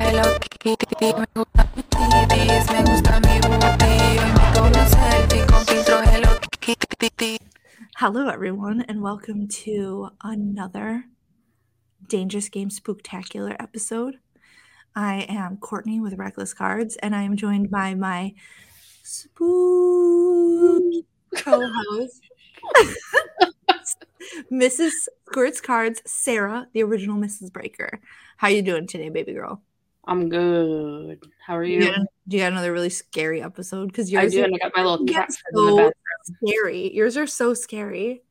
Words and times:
Me 0.00 0.06
gusta 0.06 0.48
mi 0.64 0.76
me 1.12 2.80
gusta 2.84 3.20
mi 3.20 3.38
booty. 3.42 3.94
Me 4.32 4.46
tomo 4.54 4.82
selfie 4.88 5.46
con 5.46 5.64
filtro 5.66 6.00
Hello 6.02 6.38
Kitty. 6.60 7.38
Hello, 7.98 8.28
everyone, 8.28 8.80
and 8.88 9.02
welcome 9.02 9.46
to 9.46 10.08
another 10.22 11.04
Dangerous 12.06 12.48
Game 12.48 12.70
Spooktacular 12.70 13.54
episode. 13.60 14.16
I 14.96 15.26
am 15.28 15.58
Courtney 15.58 16.00
with 16.00 16.14
Reckless 16.14 16.54
Cards, 16.54 16.96
and 17.02 17.14
I 17.14 17.24
am 17.24 17.36
joined 17.36 17.70
by 17.70 17.94
my 17.94 18.32
spook 19.02 20.82
co-host, 21.36 22.22
Mrs. 24.50 24.92
Squirts 25.26 25.60
Cards, 25.60 26.00
Sarah, 26.06 26.68
the 26.72 26.82
original 26.84 27.18
Mrs. 27.18 27.52
Breaker. 27.52 28.00
How 28.38 28.48
you 28.48 28.62
doing 28.62 28.86
today, 28.86 29.10
baby 29.10 29.34
girl? 29.34 29.60
I'm 30.10 30.28
good. 30.28 31.22
How 31.46 31.56
are 31.56 31.64
you? 31.64 31.80
do 32.28 32.36
you 32.36 32.42
got 32.42 32.50
another 32.52 32.72
really 32.72 32.90
scary 32.90 33.40
episode? 33.40 33.86
Because 33.86 34.10
yours 34.10 34.32
I 34.34 34.36
do, 34.36 34.44
and 34.44 34.54
I 34.54 34.58
got 34.58 34.72
my 34.76 34.82
little 34.82 35.06
cat 35.06 35.26
Yes, 35.30 35.38
in 35.54 35.64
the 35.64 35.92
so- 36.26 36.34
scary. 36.44 36.92
Yours 36.94 37.16
are 37.16 37.26
so 37.28 37.54
scary. 37.54 38.22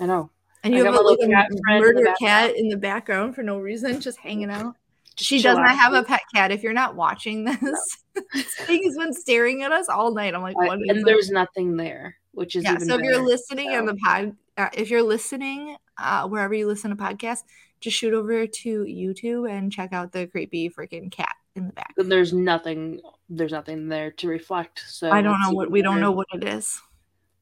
I 0.00 0.06
know. 0.06 0.30
And 0.64 0.74
you 0.74 0.82
got 0.82 0.92
have 0.94 1.00
a 1.00 1.04
little 1.04 1.28
cat 1.28 1.46
in 1.50 1.56
the 1.56 1.62
murder 1.80 2.14
cat 2.20 2.56
in 2.56 2.68
the 2.68 2.76
background 2.76 3.36
for 3.36 3.44
no 3.44 3.58
reason, 3.60 4.00
just 4.00 4.18
hanging 4.18 4.50
out. 4.50 4.74
Just 5.14 5.28
She 5.30 5.40
does 5.40 5.56
not 5.56 5.70
have 5.76 5.92
a 5.94 6.02
pet 6.02 6.22
cat. 6.34 6.50
If 6.50 6.64
you're 6.64 6.72
not 6.72 6.96
watching 6.96 7.44
this, 7.44 7.98
this 8.34 8.54
thing 8.56 8.82
has 8.84 8.96
been 8.96 9.12
staring 9.12 9.62
at 9.62 9.70
us 9.70 9.88
all 9.88 10.12
night. 10.12 10.34
I'm 10.34 10.42
like, 10.42 10.56
I- 10.60 10.66
what 10.66 10.78
is 10.80 10.88
and 10.88 10.98
it? 10.98 11.06
there's 11.06 11.30
nothing 11.30 11.76
there, 11.76 12.16
which 12.32 12.56
is 12.56 12.64
yeah. 12.64 12.74
even 12.74 12.88
So 12.88 12.96
if 12.96 13.02
you're 13.02 13.24
listening 13.24 13.70
on 13.70 13.86
the 13.86 13.94
pod, 13.94 14.36
uh, 14.56 14.68
if 14.72 14.90
you're 14.90 15.04
listening 15.04 15.76
uh, 15.98 16.26
wherever 16.28 16.52
you 16.54 16.66
listen 16.66 16.90
to 16.90 16.96
podcasts, 16.96 17.44
just 17.80 17.96
shoot 17.96 18.12
over 18.12 18.44
to 18.46 18.84
YouTube 18.84 19.48
and 19.48 19.70
check 19.72 19.92
out 19.92 20.10
the 20.10 20.26
creepy 20.26 20.68
freaking 20.68 21.12
cat 21.12 21.36
in 21.58 21.66
the 21.68 21.72
back. 21.72 21.94
Then 21.96 22.08
there's 22.08 22.32
nothing. 22.32 23.00
There's 23.28 23.52
nothing 23.52 23.88
there 23.88 24.10
to 24.12 24.28
reflect. 24.28 24.82
So 24.88 25.10
I 25.10 25.20
don't 25.22 25.40
know 25.42 25.52
what 25.52 25.70
we 25.70 25.82
don't 25.82 26.00
know 26.00 26.12
what 26.12 26.28
it 26.32 26.44
is. 26.44 26.80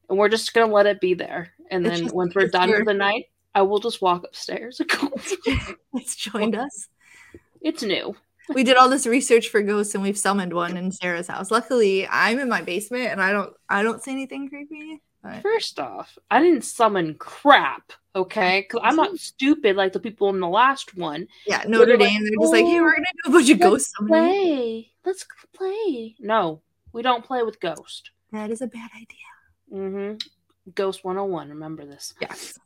and 0.09 0.17
we're 0.17 0.29
just 0.29 0.53
gonna 0.53 0.71
let 0.73 0.85
it 0.85 0.99
be 1.01 1.13
there. 1.13 1.53
And 1.71 1.85
It's 1.85 1.95
then 1.95 2.03
just- 2.05 2.15
once 2.15 2.35
we're 2.35 2.47
done 2.47 2.69
here. 2.69 2.79
for 2.79 2.85
the 2.85 2.93
night, 2.93 3.25
I 3.55 3.61
will 3.61 3.79
just 3.79 4.01
walk 4.01 4.23
upstairs. 4.23 4.79
It's 5.93 6.15
joined 6.15 6.55
us. 6.55 6.87
it's 7.61 7.83
new. 7.83 8.15
We 8.53 8.63
did 8.63 8.77
all 8.77 8.87
this 8.89 9.05
research 9.07 9.49
for 9.49 9.61
ghosts 9.61 9.93
and 9.93 10.01
we've 10.03 10.17
summoned 10.17 10.53
one 10.53 10.77
in 10.77 10.91
Sarah's 10.91 11.27
house. 11.27 11.51
Luckily, 11.51 12.07
I'm 12.07 12.39
in 12.39 12.47
my 12.47 12.61
basement 12.61 13.07
and 13.11 13.21
I 13.21 13.31
don't 13.33 13.53
I 13.69 13.83
don't 13.83 14.01
see 14.01 14.11
anything 14.11 14.47
creepy. 14.49 15.01
But 15.23 15.41
First 15.41 15.79
off, 15.79 16.17
I 16.29 16.41
didn't 16.41 16.63
summon 16.63 17.15
crap. 17.15 17.91
Okay, 18.15 18.61
because 18.61 18.81
I'm 18.83 18.95
not 18.95 19.17
stupid 19.19 19.75
like 19.75 19.93
the 19.93 19.99
people 19.99 20.29
in 20.29 20.39
the 20.39 20.47
last 20.47 20.95
one. 20.95 21.27
yeah, 21.45 21.63
Notre 21.67 21.97
like, 21.97 22.09
Dame, 22.09 22.23
they're 22.23 22.31
just 22.39 22.51
like, 22.51 22.65
hey, 22.65 22.79
"Oh, 22.79 22.83
we're 22.83 22.95
gonna 22.95 23.05
do 23.23 23.29
a 23.29 23.31
bunch 23.31 23.49
of 23.49 23.59
ghost 23.59 23.91
summoning. 23.95 24.31
Play. 24.31 24.91
Let's 25.05 25.25
play. 25.53 26.15
No, 26.19 26.61
we 26.93 27.01
don't 27.01 27.23
play 27.23 27.43
with 27.43 27.59
Ghost. 27.59 28.11
That 28.31 28.49
is 28.49 28.61
a 28.61 28.67
bad 28.67 28.89
idea. 28.95 29.73
Mm-hmm. 29.73 30.71
Ghost 30.75 31.03
101. 31.03 31.49
Remember 31.49 31.85
this. 31.85 32.13
Yes. 32.19 32.57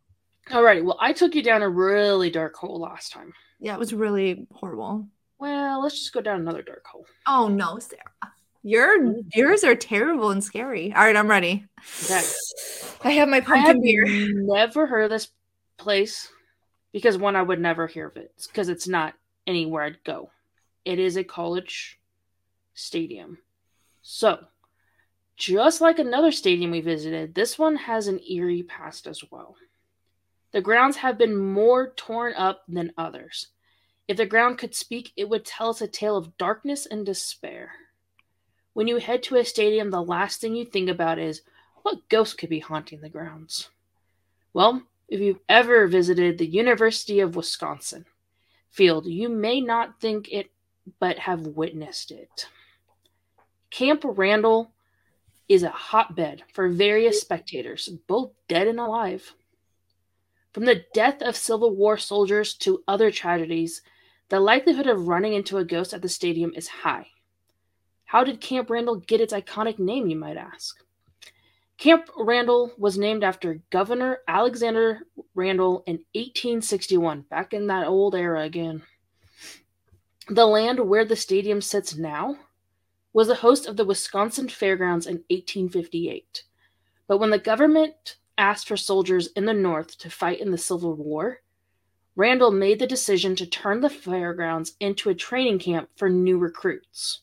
Alrighty. 0.49 0.83
Well, 0.83 0.97
I 0.99 1.13
took 1.13 1.35
you 1.35 1.43
down 1.43 1.61
a 1.61 1.69
really 1.69 2.29
dark 2.29 2.55
hole 2.55 2.79
last 2.79 3.11
time. 3.11 3.33
Yeah, 3.59 3.73
it 3.73 3.79
was 3.79 3.93
really 3.93 4.47
horrible. 4.53 5.05
Well, 5.37 5.81
let's 5.83 5.99
just 5.99 6.13
go 6.13 6.21
down 6.21 6.39
another 6.39 6.61
dark 6.61 6.85
hole. 6.85 7.05
Oh 7.27 7.47
no, 7.47 7.77
Sarah. 7.79 8.01
Your 8.63 9.15
yours 9.33 9.63
are 9.63 9.75
terrible 9.75 10.29
and 10.29 10.43
scary. 10.43 10.93
All 10.93 11.03
right, 11.03 11.15
I'm 11.15 11.29
ready. 11.29 11.65
Okay. 12.05 12.21
I 13.03 13.11
have 13.11 13.29
my 13.29 13.37
I 13.37 13.57
have 13.57 13.75
pumpkin 13.75 13.81
beer. 13.81 14.03
never 14.07 14.85
heard 14.85 15.05
of 15.05 15.09
this 15.09 15.29
place 15.77 16.31
because 16.91 17.17
one, 17.17 17.35
I 17.35 17.41
would 17.41 17.59
never 17.59 17.87
hear 17.87 18.07
of 18.07 18.17
it 18.17 18.31
because 18.47 18.69
it's 18.69 18.87
not 18.87 19.15
anywhere 19.47 19.83
I'd 19.83 20.03
go. 20.03 20.29
It 20.85 20.99
is 20.99 21.17
a 21.17 21.23
college 21.23 21.99
stadium. 22.73 23.39
So, 24.03 24.45
just 25.37 25.81
like 25.81 25.99
another 25.99 26.31
stadium 26.31 26.71
we 26.71 26.81
visited, 26.81 27.33
this 27.33 27.57
one 27.57 27.75
has 27.75 28.07
an 28.07 28.19
eerie 28.29 28.63
past 28.63 29.07
as 29.07 29.23
well. 29.31 29.55
The 30.51 30.61
grounds 30.61 30.97
have 30.97 31.17
been 31.17 31.35
more 31.35 31.93
torn 31.95 32.33
up 32.35 32.63
than 32.67 32.93
others. 32.97 33.47
If 34.07 34.17
the 34.17 34.25
ground 34.25 34.57
could 34.57 34.75
speak, 34.75 35.13
it 35.15 35.29
would 35.29 35.45
tell 35.45 35.69
us 35.69 35.81
a 35.81 35.87
tale 35.87 36.17
of 36.17 36.37
darkness 36.37 36.85
and 36.85 37.05
despair. 37.05 37.71
When 38.73 38.87
you 38.87 38.97
head 38.97 39.23
to 39.23 39.35
a 39.35 39.45
stadium, 39.45 39.91
the 39.91 40.01
last 40.01 40.39
thing 40.39 40.55
you 40.55 40.65
think 40.65 40.89
about 40.89 41.19
is 41.19 41.41
what 41.83 42.07
ghost 42.09 42.37
could 42.37 42.49
be 42.49 42.59
haunting 42.59 43.01
the 43.01 43.09
grounds? 43.09 43.69
Well, 44.53 44.83
if 45.09 45.19
you've 45.19 45.39
ever 45.49 45.87
visited 45.87 46.37
the 46.37 46.47
University 46.47 47.19
of 47.19 47.35
Wisconsin 47.35 48.05
field, 48.69 49.05
you 49.07 49.27
may 49.27 49.59
not 49.59 49.99
think 49.99 50.29
it, 50.31 50.51
but 50.99 51.19
have 51.19 51.47
witnessed 51.47 52.11
it. 52.11 52.47
Camp 53.69 54.03
Randall 54.05 54.71
is 55.49 55.63
a 55.63 55.69
hotbed 55.69 56.43
for 56.53 56.69
various 56.69 57.19
spectators, 57.19 57.89
both 58.07 58.31
dead 58.47 58.67
and 58.67 58.79
alive. 58.79 59.33
From 60.53 60.65
the 60.65 60.85
death 60.93 61.21
of 61.21 61.35
Civil 61.35 61.75
War 61.75 61.97
soldiers 61.97 62.53
to 62.55 62.83
other 62.87 63.11
tragedies, 63.11 63.81
the 64.29 64.39
likelihood 64.39 64.87
of 64.87 65.09
running 65.09 65.33
into 65.33 65.57
a 65.57 65.65
ghost 65.65 65.93
at 65.93 66.01
the 66.01 66.09
stadium 66.09 66.53
is 66.55 66.67
high. 66.67 67.07
How 68.11 68.25
did 68.25 68.41
Camp 68.41 68.69
Randall 68.69 68.97
get 68.97 69.21
its 69.21 69.31
iconic 69.31 69.79
name, 69.79 70.09
you 70.09 70.17
might 70.17 70.35
ask? 70.35 70.83
Camp 71.77 72.09
Randall 72.17 72.73
was 72.77 72.97
named 72.97 73.23
after 73.23 73.61
Governor 73.69 74.17
Alexander 74.27 75.03
Randall 75.33 75.81
in 75.87 76.03
1861, 76.13 77.21
back 77.29 77.53
in 77.53 77.67
that 77.67 77.87
old 77.87 78.13
era 78.13 78.41
again. 78.41 78.81
The 80.27 80.45
land 80.45 80.89
where 80.89 81.05
the 81.05 81.15
stadium 81.15 81.61
sits 81.61 81.95
now 81.95 82.35
was 83.13 83.29
the 83.29 83.35
host 83.35 83.65
of 83.65 83.77
the 83.77 83.85
Wisconsin 83.85 84.49
Fairgrounds 84.49 85.07
in 85.07 85.23
1858. 85.29 86.43
But 87.07 87.17
when 87.17 87.29
the 87.29 87.39
government 87.39 88.17
asked 88.37 88.67
for 88.67 88.75
soldiers 88.75 89.27
in 89.37 89.45
the 89.45 89.53
North 89.53 89.97
to 89.99 90.09
fight 90.09 90.41
in 90.41 90.51
the 90.51 90.57
Civil 90.57 90.95
War, 90.95 91.43
Randall 92.17 92.51
made 92.51 92.79
the 92.79 92.87
decision 92.87 93.37
to 93.37 93.45
turn 93.45 93.79
the 93.79 93.89
fairgrounds 93.89 94.75
into 94.81 95.09
a 95.09 95.15
training 95.15 95.59
camp 95.59 95.87
for 95.95 96.09
new 96.09 96.37
recruits. 96.37 97.21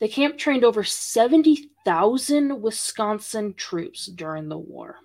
The 0.00 0.08
camp 0.08 0.38
trained 0.38 0.64
over 0.64 0.82
70,000 0.82 2.60
Wisconsin 2.60 3.54
troops 3.54 4.06
during 4.06 4.48
the 4.48 4.58
war. 4.58 4.96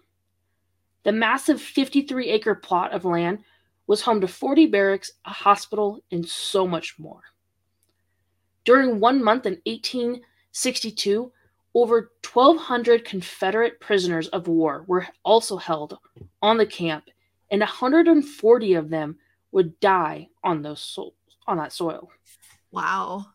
The 1.03 1.11
massive 1.11 1.61
53 1.61 2.29
acre 2.29 2.55
plot 2.55 2.93
of 2.93 3.05
land 3.05 3.39
was 3.87 4.01
home 4.01 4.21
to 4.21 4.27
40 4.27 4.67
barracks, 4.67 5.11
a 5.25 5.29
hospital, 5.29 6.01
and 6.11 6.27
so 6.27 6.65
much 6.65 6.97
more. 6.97 7.21
During 8.63 8.99
one 8.99 9.23
month 9.23 9.45
in 9.45 9.61
1862, 9.65 11.31
over 11.75 12.11
1,200 12.23 13.03
Confederate 13.03 13.79
prisoners 13.81 14.29
of 14.29 14.47
war 14.47 14.85
were 14.87 15.07
also 15.23 15.57
held 15.57 15.99
on 16.41 16.57
the 16.57 16.65
camp, 16.65 17.03
and 17.51 17.59
140 17.59 18.73
of 18.73 18.89
them 18.89 19.17
would 19.51 19.77
die 19.81 20.29
on 20.43 20.61
those 20.61 20.79
so- 20.79 21.13
on 21.47 21.57
that 21.57 21.73
soil. 21.73 22.09
Wow. 22.71 23.27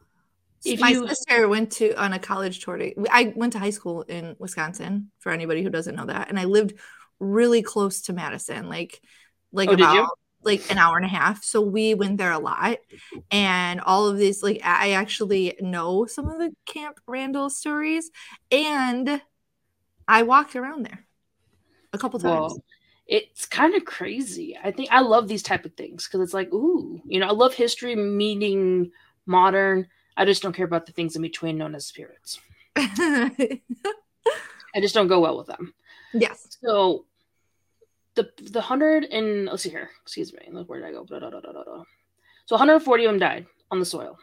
If 0.64 0.80
my 0.80 0.90
you- 0.90 1.06
sister 1.08 1.48
went 1.48 1.72
to 1.72 1.94
on 2.00 2.12
a 2.12 2.18
college 2.18 2.60
tour. 2.64 2.76
To, 2.76 2.94
I 3.10 3.32
went 3.34 3.54
to 3.54 3.58
high 3.58 3.70
school 3.70 4.02
in 4.02 4.36
Wisconsin. 4.38 5.10
For 5.18 5.32
anybody 5.32 5.62
who 5.62 5.70
doesn't 5.70 5.94
know 5.94 6.06
that, 6.06 6.28
and 6.28 6.38
I 6.38 6.44
lived 6.44 6.74
really 7.18 7.62
close 7.62 8.02
to 8.02 8.12
Madison, 8.12 8.68
like 8.68 9.00
like 9.52 9.68
Oh, 9.70 9.74
about 9.74 10.08
like 10.42 10.70
an 10.70 10.78
hour 10.78 10.96
and 10.96 11.04
a 11.04 11.08
half. 11.08 11.44
So 11.44 11.60
we 11.60 11.94
went 11.94 12.18
there 12.18 12.32
a 12.32 12.38
lot, 12.38 12.78
and 13.30 13.80
all 13.80 14.06
of 14.06 14.18
these 14.18 14.42
like 14.42 14.60
I 14.64 14.92
actually 14.92 15.56
know 15.60 16.06
some 16.06 16.28
of 16.28 16.38
the 16.38 16.54
Camp 16.66 17.00
Randall 17.06 17.50
stories, 17.50 18.10
and 18.50 19.20
I 20.08 20.22
walked 20.22 20.56
around 20.56 20.84
there 20.86 21.06
a 21.92 21.98
couple 21.98 22.18
times. 22.18 22.54
Well, 22.54 22.64
it's 23.06 23.46
kind 23.46 23.74
of 23.74 23.84
crazy. 23.84 24.56
I 24.62 24.70
think 24.70 24.88
I 24.92 25.00
love 25.00 25.28
these 25.28 25.42
type 25.42 25.64
of 25.64 25.74
things 25.74 26.06
because 26.06 26.20
it's 26.20 26.34
like, 26.34 26.52
ooh, 26.52 27.00
you 27.06 27.18
know, 27.20 27.26
I 27.28 27.32
love 27.32 27.54
history 27.54 27.96
meeting 27.96 28.92
modern. 29.26 29.88
I 30.20 30.26
just 30.26 30.42
don't 30.42 30.52
care 30.52 30.66
about 30.66 30.84
the 30.84 30.92
things 30.92 31.16
in 31.16 31.22
between 31.22 31.56
known 31.56 31.74
as 31.74 31.86
spirits. 31.86 32.38
I 32.76 33.58
just 34.76 34.94
don't 34.94 35.08
go 35.08 35.20
well 35.20 35.38
with 35.38 35.46
them. 35.46 35.72
yes. 36.12 36.58
So 36.62 37.06
the 38.16 38.28
the 38.50 38.60
hundred 38.60 39.04
and 39.04 39.46
let's 39.46 39.62
see 39.62 39.70
here. 39.70 39.88
Excuse 40.02 40.34
me. 40.34 40.40
Where 40.66 40.78
did 40.78 40.88
I 40.88 40.92
go? 40.92 41.04
Blah, 41.04 41.20
blah, 41.20 41.40
blah. 41.40 41.84
So 42.44 42.54
140 42.54 43.04
of 43.06 43.12
them 43.12 43.18
died 43.18 43.46
on 43.70 43.78
the 43.78 43.86
soil. 43.86 44.18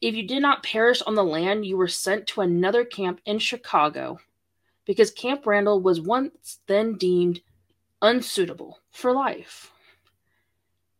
If 0.00 0.14
you 0.14 0.24
did 0.28 0.40
not 0.40 0.62
perish 0.62 1.02
on 1.02 1.16
the 1.16 1.24
land, 1.24 1.66
you 1.66 1.76
were 1.76 1.88
sent 1.88 2.28
to 2.28 2.42
another 2.42 2.84
camp 2.84 3.20
in 3.26 3.40
Chicago 3.40 4.20
because 4.84 5.10
Camp 5.10 5.46
Randall 5.46 5.80
was 5.80 6.00
once 6.00 6.60
then 6.68 6.96
deemed 6.96 7.40
unsuitable 8.00 8.78
for 8.92 9.12
life. 9.12 9.72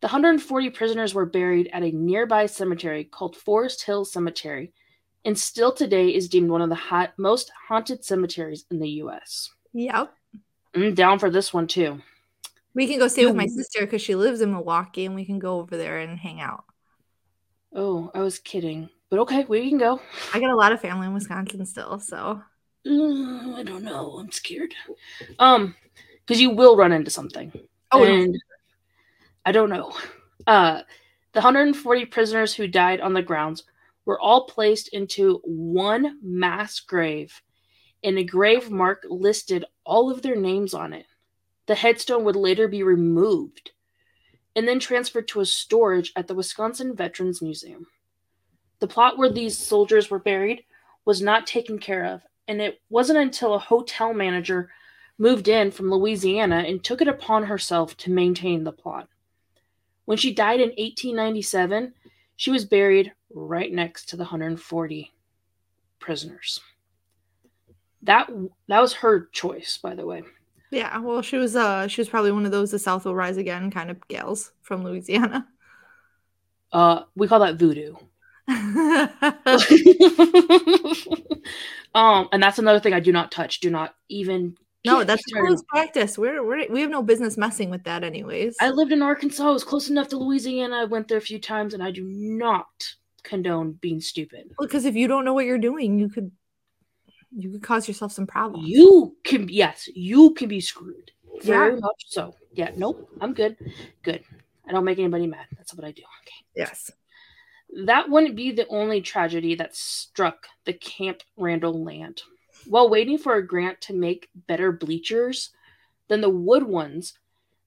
The 0.05 0.09
140 0.09 0.69
prisoners 0.69 1.15
were 1.15 1.25
buried 1.25 1.67
at 1.73 1.81
a 1.81 1.89
nearby 1.89 2.45
cemetery 2.45 3.05
called 3.05 3.35
Forest 3.35 3.85
Hill 3.85 4.05
Cemetery, 4.05 4.71
and 5.25 5.35
still 5.35 5.71
today 5.71 6.13
is 6.13 6.29
deemed 6.29 6.51
one 6.51 6.61
of 6.61 6.69
the 6.69 6.75
hot, 6.75 7.13
most 7.17 7.51
haunted 7.67 8.05
cemeteries 8.05 8.65
in 8.69 8.77
the 8.77 8.89
U.S. 9.01 9.49
Yep. 9.73 10.13
I'm 10.75 10.93
down 10.93 11.17
for 11.17 11.31
this 11.31 11.51
one 11.51 11.65
too. 11.65 12.03
We 12.75 12.85
can 12.85 12.99
go 12.99 13.07
stay 13.07 13.25
with 13.25 13.35
my 13.35 13.47
sister 13.47 13.79
because 13.81 14.03
she 14.03 14.13
lives 14.13 14.41
in 14.41 14.51
Milwaukee, 14.51 15.07
and 15.07 15.15
we 15.15 15.25
can 15.25 15.39
go 15.39 15.59
over 15.59 15.75
there 15.75 15.97
and 15.97 16.19
hang 16.19 16.39
out. 16.39 16.65
Oh, 17.73 18.11
I 18.13 18.19
was 18.19 18.37
kidding. 18.37 18.89
But 19.09 19.21
okay, 19.21 19.45
we 19.45 19.67
can 19.69 19.79
go. 19.79 19.99
I 20.35 20.39
got 20.39 20.51
a 20.51 20.55
lot 20.55 20.71
of 20.71 20.81
family 20.81 21.07
in 21.07 21.15
Wisconsin 21.15 21.65
still, 21.65 21.97
so 21.99 22.43
Uh, 22.85 23.55
I 23.55 23.63
don't 23.65 23.83
know. 23.83 24.19
I'm 24.19 24.31
scared. 24.31 24.75
Um, 25.39 25.73
because 26.19 26.39
you 26.39 26.51
will 26.51 26.77
run 26.77 26.91
into 26.91 27.09
something. 27.09 27.51
Oh, 27.91 28.03
no. 28.03 28.05
and 28.05 28.37
I 29.45 29.51
don't 29.51 29.69
know. 29.69 29.93
Uh, 30.47 30.81
the 31.33 31.39
140 31.39 32.05
prisoners 32.05 32.53
who 32.53 32.67
died 32.67 32.99
on 32.99 33.13
the 33.13 33.21
grounds 33.21 33.63
were 34.05 34.19
all 34.19 34.45
placed 34.45 34.89
into 34.89 35.41
one 35.43 36.19
mass 36.21 36.79
grave, 36.79 37.41
and 38.03 38.17
a 38.17 38.23
grave 38.23 38.69
mark 38.69 39.05
listed 39.09 39.65
all 39.85 40.11
of 40.11 40.21
their 40.21 40.35
names 40.35 40.73
on 40.73 40.93
it. 40.93 41.05
The 41.67 41.75
headstone 41.75 42.23
would 42.25 42.35
later 42.35 42.67
be 42.67 42.83
removed 42.83 43.71
and 44.55 44.67
then 44.67 44.79
transferred 44.79 45.27
to 45.27 45.41
a 45.41 45.45
storage 45.45 46.13
at 46.15 46.27
the 46.27 46.35
Wisconsin 46.35 46.95
Veterans 46.95 47.41
Museum. 47.41 47.87
The 48.79 48.87
plot 48.87 49.17
where 49.17 49.31
these 49.31 49.57
soldiers 49.57 50.09
were 50.09 50.19
buried 50.19 50.63
was 51.03 51.21
not 51.21 51.47
taken 51.47 51.77
care 51.79 52.05
of, 52.05 52.21
and 52.47 52.61
it 52.61 52.79
wasn't 52.89 53.19
until 53.19 53.53
a 53.53 53.59
hotel 53.59 54.13
manager 54.13 54.69
moved 55.17 55.47
in 55.47 55.71
from 55.71 55.91
Louisiana 55.91 56.63
and 56.67 56.83
took 56.83 57.01
it 57.01 57.07
upon 57.07 57.43
herself 57.43 57.97
to 57.97 58.11
maintain 58.11 58.63
the 58.63 58.71
plot. 58.71 59.09
When 60.05 60.17
she 60.17 60.33
died 60.33 60.59
in 60.59 60.69
1897, 60.69 61.93
she 62.35 62.51
was 62.51 62.65
buried 62.65 63.13
right 63.33 63.71
next 63.71 64.09
to 64.09 64.17
the 64.17 64.23
140 64.23 65.11
prisoners. 65.99 66.59
That 68.03 68.29
that 68.67 68.81
was 68.81 68.93
her 68.93 69.27
choice, 69.31 69.79
by 69.81 69.95
the 69.95 70.05
way. 70.05 70.23
yeah. 70.71 70.97
Well, 70.99 71.21
she 71.21 71.37
was 71.37 71.55
uh 71.55 71.87
she 71.87 72.01
was 72.01 72.09
probably 72.09 72.31
one 72.31 72.45
of 72.45 72.51
those 72.51 72.71
the 72.71 72.79
South 72.79 73.05
will 73.05 73.15
rise 73.15 73.37
again 73.37 73.71
kind 73.71 73.89
of 73.89 74.07
gals 74.07 74.51
from 74.61 74.83
Louisiana. 74.83 75.47
Uh, 76.71 77.03
we 77.15 77.27
call 77.27 77.39
that 77.39 77.55
voodoo. 77.55 77.95
um, 81.95 82.29
and 82.31 82.43
that's 82.43 82.59
another 82.59 82.79
thing 82.79 82.93
I 82.93 82.99
do 82.99 83.11
not 83.11 83.31
touch. 83.31 83.59
Do 83.59 83.69
not 83.69 83.95
even. 84.09 84.57
No, 84.85 85.03
that's 85.03 85.23
started. 85.27 85.47
close 85.47 85.63
practice. 85.67 86.17
We're, 86.17 86.45
we're 86.45 86.67
we 86.69 86.81
have 86.81 86.89
no 86.89 87.03
business 87.03 87.37
messing 87.37 87.69
with 87.69 87.83
that, 87.83 88.03
anyways. 88.03 88.55
I 88.61 88.69
lived 88.69 88.91
in 88.91 89.01
Arkansas. 89.01 89.47
I 89.47 89.51
was 89.51 89.63
close 89.63 89.89
enough 89.89 90.09
to 90.09 90.17
Louisiana. 90.17 90.77
I 90.77 90.83
went 90.85 91.07
there 91.07 91.17
a 91.17 91.21
few 91.21 91.39
times, 91.39 91.73
and 91.73 91.83
I 91.83 91.91
do 91.91 92.03
not 92.03 92.67
condone 93.23 93.73
being 93.73 93.99
stupid. 93.99 94.51
because 94.59 94.85
if 94.85 94.95
you 94.95 95.07
don't 95.07 95.25
know 95.25 95.33
what 95.33 95.45
you're 95.45 95.57
doing, 95.57 95.99
you 95.99 96.09
could 96.09 96.31
you 97.35 97.51
could 97.51 97.63
cause 97.63 97.87
yourself 97.87 98.11
some 98.11 98.27
problems. 98.27 98.67
You 98.67 99.15
can, 99.23 99.49
yes, 99.49 99.89
you 99.93 100.33
can 100.33 100.47
be 100.47 100.61
screwed. 100.61 101.11
Yeah. 101.35 101.41
Very 101.43 101.79
much 101.79 102.05
so. 102.07 102.33
Yeah, 102.53 102.71
nope, 102.77 103.09
I'm 103.19 103.33
good. 103.33 103.57
Good. 104.03 104.23
I 104.67 104.71
don't 104.71 104.85
make 104.85 104.99
anybody 104.99 105.27
mad. 105.27 105.47
That's 105.57 105.73
what 105.73 105.85
I 105.85 105.91
do. 105.91 106.01
Okay. 106.01 106.45
Yes. 106.55 106.91
That 107.85 108.09
wouldn't 108.09 108.35
be 108.35 108.51
the 108.51 108.67
only 108.67 109.01
tragedy 109.01 109.55
that 109.55 109.75
struck 109.75 110.47
the 110.63 110.73
Camp 110.73 111.21
Randall 111.35 111.83
land. 111.83 112.21
While 112.67 112.89
waiting 112.89 113.17
for 113.17 113.35
a 113.35 113.45
grant 113.45 113.81
to 113.81 113.93
make 113.93 114.29
better 114.47 114.71
bleachers 114.71 115.51
than 116.07 116.21
the 116.21 116.29
wood 116.29 116.63
ones 116.63 117.13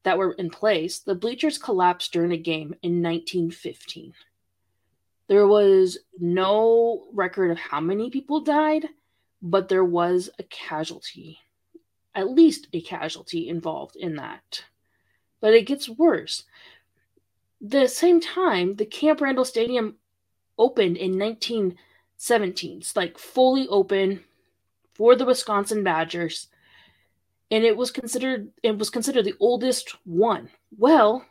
that 0.02 0.18
were 0.18 0.32
in 0.32 0.50
place, 0.50 0.98
the 0.98 1.14
bleachers 1.14 1.58
collapsed 1.58 2.12
during 2.12 2.32
a 2.32 2.36
game 2.36 2.74
in 2.82 3.02
1915. 3.02 4.14
There 5.28 5.46
was 5.46 5.98
no 6.18 7.06
record 7.12 7.50
of 7.50 7.58
how 7.58 7.80
many 7.80 8.10
people 8.10 8.40
died, 8.40 8.88
but 9.42 9.68
there 9.68 9.84
was 9.84 10.30
a 10.38 10.42
casualty, 10.44 11.38
at 12.14 12.30
least 12.30 12.68
a 12.72 12.80
casualty 12.80 13.48
involved 13.48 13.96
in 13.96 14.16
that. 14.16 14.64
But 15.40 15.54
it 15.54 15.66
gets 15.66 15.88
worse 15.88 16.44
the 17.60 17.88
same 17.88 18.20
time, 18.20 18.76
the 18.76 18.86
Camp 18.86 19.20
Randall 19.20 19.44
Stadium 19.44 19.96
opened 20.58 20.96
in 20.96 21.18
1917. 21.18 22.78
It's 22.78 22.96
like 22.96 23.18
fully 23.18 23.66
open 23.68 24.24
for 24.98 25.14
the 25.14 25.24
Wisconsin 25.24 25.82
Badgers, 25.84 26.48
and 27.50 27.64
it 27.64 27.76
was 27.76 27.90
considered 27.90 28.48
it 28.62 28.76
was 28.76 28.90
considered 28.90 29.24
the 29.24 29.36
oldest 29.40 29.96
one. 30.04 30.50
Well, 30.76 31.24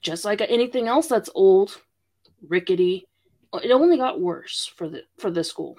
just 0.00 0.24
like 0.24 0.40
anything 0.40 0.88
else 0.88 1.08
that's 1.08 1.28
old, 1.34 1.78
rickety, 2.48 3.06
it 3.62 3.70
only 3.72 3.98
got 3.98 4.20
worse 4.20 4.72
for 4.76 4.88
the 4.88 5.02
for 5.18 5.30
the 5.30 5.44
school. 5.44 5.76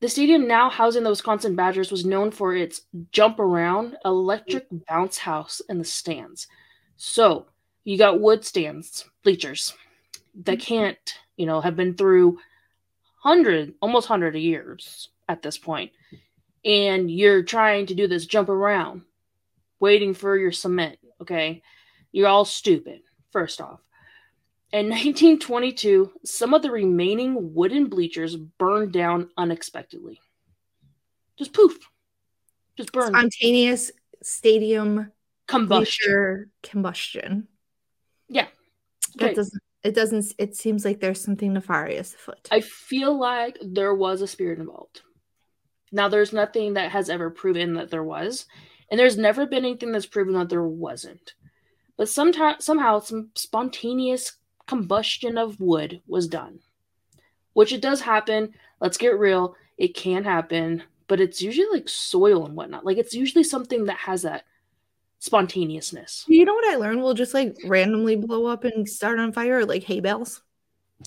The 0.00 0.08
stadium 0.08 0.46
now 0.46 0.70
housing 0.70 1.02
the 1.02 1.10
Wisconsin 1.10 1.56
Badgers 1.56 1.90
was 1.90 2.06
known 2.06 2.30
for 2.30 2.54
its 2.54 2.82
jump 3.12 3.38
around 3.38 3.96
electric 4.04 4.66
bounce 4.88 5.18
house 5.18 5.60
in 5.68 5.78
the 5.78 5.84
stands. 5.84 6.46
So 6.96 7.46
you 7.84 7.98
got 7.98 8.20
wood 8.20 8.44
stands, 8.44 9.04
bleachers 9.22 9.74
that 10.44 10.58
mm-hmm. 10.58 10.74
can't, 10.74 11.14
you 11.36 11.46
know, 11.46 11.60
have 11.60 11.76
been 11.76 11.94
through 11.94 12.38
hundred, 13.20 13.74
almost 13.80 14.08
hundred 14.08 14.34
years 14.34 15.08
at 15.28 15.42
this 15.42 15.58
point, 15.58 15.92
and 16.64 17.10
you're 17.10 17.42
trying 17.42 17.86
to 17.86 17.94
do 17.94 18.08
this 18.08 18.26
jump 18.26 18.48
around, 18.48 19.02
waiting 19.78 20.14
for 20.14 20.36
your 20.36 20.52
cement. 20.52 20.98
Okay, 21.20 21.62
you're 22.10 22.28
all 22.28 22.44
stupid. 22.44 23.02
First 23.30 23.60
off, 23.60 23.80
in 24.72 24.86
1922, 24.88 26.10
some 26.24 26.54
of 26.54 26.62
the 26.62 26.70
remaining 26.70 27.54
wooden 27.54 27.88
bleachers 27.88 28.34
burned 28.36 28.92
down 28.92 29.28
unexpectedly. 29.36 30.18
Just 31.36 31.52
poof, 31.52 31.78
just 32.76 32.92
burned. 32.92 33.14
Spontaneous 33.14 33.92
stadium 34.22 35.12
Combustion. 35.46 36.50
combustion. 36.62 37.48
Yeah. 38.28 38.46
That 39.20 39.36
doesn't 39.36 39.62
it 39.82 39.94
doesn't 39.94 40.34
it 40.38 40.56
seems 40.56 40.84
like 40.84 41.00
there's 41.00 41.22
something 41.22 41.52
nefarious 41.52 42.14
afoot. 42.14 42.48
I 42.50 42.60
feel 42.60 43.18
like 43.18 43.58
there 43.62 43.94
was 43.94 44.20
a 44.20 44.26
spirit 44.26 44.58
involved. 44.58 45.02
Now, 45.92 46.08
there's 46.08 46.32
nothing 46.32 46.74
that 46.74 46.90
has 46.92 47.10
ever 47.10 47.30
proven 47.30 47.74
that 47.74 47.90
there 47.90 48.04
was, 48.04 48.46
and 48.90 48.98
there's 48.98 49.18
never 49.18 49.46
been 49.46 49.64
anything 49.64 49.92
that's 49.92 50.06
proven 50.06 50.34
that 50.34 50.48
there 50.48 50.62
wasn't. 50.62 51.34
But 51.96 52.08
sometime, 52.08 52.56
somehow, 52.60 53.00
some 53.00 53.30
spontaneous 53.34 54.36
combustion 54.66 55.36
of 55.36 55.60
wood 55.60 56.00
was 56.06 56.28
done, 56.28 56.60
which 57.54 57.72
it 57.72 57.82
does 57.82 58.00
happen. 58.00 58.54
Let's 58.80 58.98
get 58.98 59.18
real; 59.18 59.56
it 59.78 59.94
can 59.96 60.24
happen, 60.24 60.84
but 61.08 61.20
it's 61.20 61.42
usually 61.42 61.66
like 61.72 61.88
soil 61.88 62.46
and 62.46 62.54
whatnot. 62.54 62.86
Like 62.86 62.98
it's 62.98 63.14
usually 63.14 63.44
something 63.44 63.86
that 63.86 63.98
has 63.98 64.22
that 64.22 64.44
spontaneousness. 65.20 66.24
you 66.28 66.44
know 66.44 66.54
what 66.54 66.68
I 66.72 66.76
learned? 66.76 67.02
We'll 67.02 67.14
just 67.14 67.34
like 67.34 67.56
randomly 67.64 68.16
blow 68.16 68.46
up 68.46 68.64
and 68.64 68.88
start 68.88 69.18
on 69.18 69.32
fire 69.32 69.64
like 69.64 69.84
hay 69.84 70.00
bales. 70.00 70.42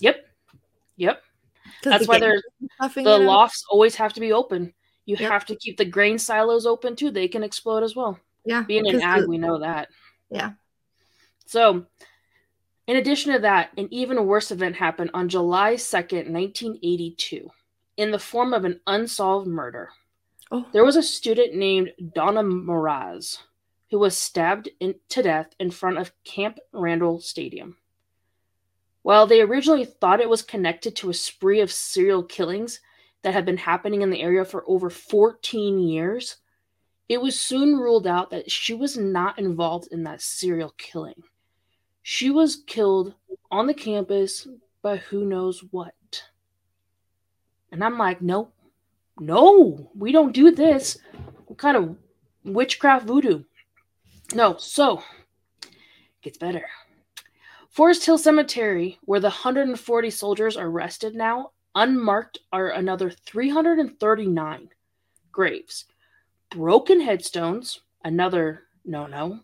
Yep, 0.00 0.24
Yep. 0.96 1.22
That's 1.82 2.08
why 2.08 2.18
they're 2.18 2.42
the 2.80 3.18
lofts 3.18 3.64
always 3.68 3.94
have 3.96 4.12
to 4.14 4.20
be 4.20 4.32
open. 4.32 4.72
You 5.06 5.16
Yep. 5.18 5.30
have 5.30 5.44
to 5.46 5.56
keep 5.56 5.76
the 5.76 5.84
grain 5.84 6.18
silos 6.18 6.64
open 6.66 6.96
too. 6.96 7.10
They 7.10 7.28
can 7.28 7.42
explode 7.42 7.82
as 7.82 7.94
well. 7.94 8.18
Yeah. 8.44 8.62
Being 8.62 8.88
an 8.88 9.00
ag, 9.02 9.22
the- 9.22 9.28
we 9.28 9.36
know 9.38 9.58
that. 9.58 9.88
Yeah. 10.30 10.52
So, 11.46 11.84
in 12.86 12.96
addition 12.96 13.32
to 13.32 13.38
that, 13.40 13.70
an 13.76 13.88
even 13.90 14.26
worse 14.26 14.50
event 14.50 14.76
happened 14.76 15.10
on 15.14 15.28
July 15.28 15.74
2nd, 15.74 16.30
1982, 16.30 17.50
in 17.96 18.10
the 18.10 18.18
form 18.18 18.54
of 18.54 18.64
an 18.64 18.80
unsolved 18.86 19.46
murder. 19.46 19.90
Oh. 20.50 20.66
There 20.72 20.84
was 20.84 20.96
a 20.96 21.02
student 21.02 21.54
named 21.54 21.92
Donna 22.14 22.42
Mraz 22.42 23.38
who 23.90 23.98
was 23.98 24.16
stabbed 24.16 24.68
in, 24.80 24.96
to 25.10 25.22
death 25.22 25.54
in 25.58 25.70
front 25.70 25.98
of 25.98 26.12
Camp 26.24 26.58
Randall 26.72 27.20
Stadium. 27.20 27.76
While 29.02 29.26
they 29.26 29.42
originally 29.42 29.84
thought 29.84 30.20
it 30.20 30.28
was 30.28 30.42
connected 30.42 30.96
to 30.96 31.10
a 31.10 31.14
spree 31.14 31.60
of 31.60 31.70
serial 31.70 32.22
killings 32.22 32.80
that 33.22 33.34
had 33.34 33.44
been 33.44 33.58
happening 33.58 34.02
in 34.02 34.10
the 34.10 34.22
area 34.22 34.44
for 34.44 34.64
over 34.66 34.88
14 34.88 35.78
years, 35.78 36.36
it 37.08 37.20
was 37.20 37.38
soon 37.38 37.76
ruled 37.76 38.06
out 38.06 38.30
that 38.30 38.50
she 38.50 38.72
was 38.72 38.96
not 38.96 39.38
involved 39.38 39.88
in 39.92 40.04
that 40.04 40.22
serial 40.22 40.74
killing. 40.78 41.22
She 42.02 42.30
was 42.30 42.62
killed 42.66 43.14
on 43.50 43.66
the 43.66 43.74
campus 43.74 44.48
by 44.82 44.96
who 44.96 45.24
knows 45.24 45.62
what. 45.70 45.94
And 47.70 47.84
I'm 47.84 47.98
like, 47.98 48.22
no, 48.22 48.52
no, 49.18 49.90
we 49.94 50.12
don't 50.12 50.32
do 50.32 50.50
this. 50.50 50.98
What 51.46 51.58
kind 51.58 51.76
of 51.76 51.96
witchcraft 52.44 53.06
voodoo? 53.06 53.44
No, 54.32 54.56
so 54.58 55.02
gets 56.22 56.38
better. 56.38 56.64
Forest 57.68 58.06
Hill 58.06 58.18
Cemetery, 58.18 58.98
where 59.02 59.20
the 59.20 59.28
140 59.28 60.10
soldiers 60.10 60.56
are 60.56 60.70
rested 60.70 61.14
now, 61.14 61.50
unmarked 61.74 62.38
are 62.52 62.70
another 62.70 63.10
339 63.10 64.68
graves. 65.32 65.84
Broken 66.50 67.00
headstones, 67.00 67.80
another 68.04 68.62
no 68.84 69.06
no. 69.06 69.40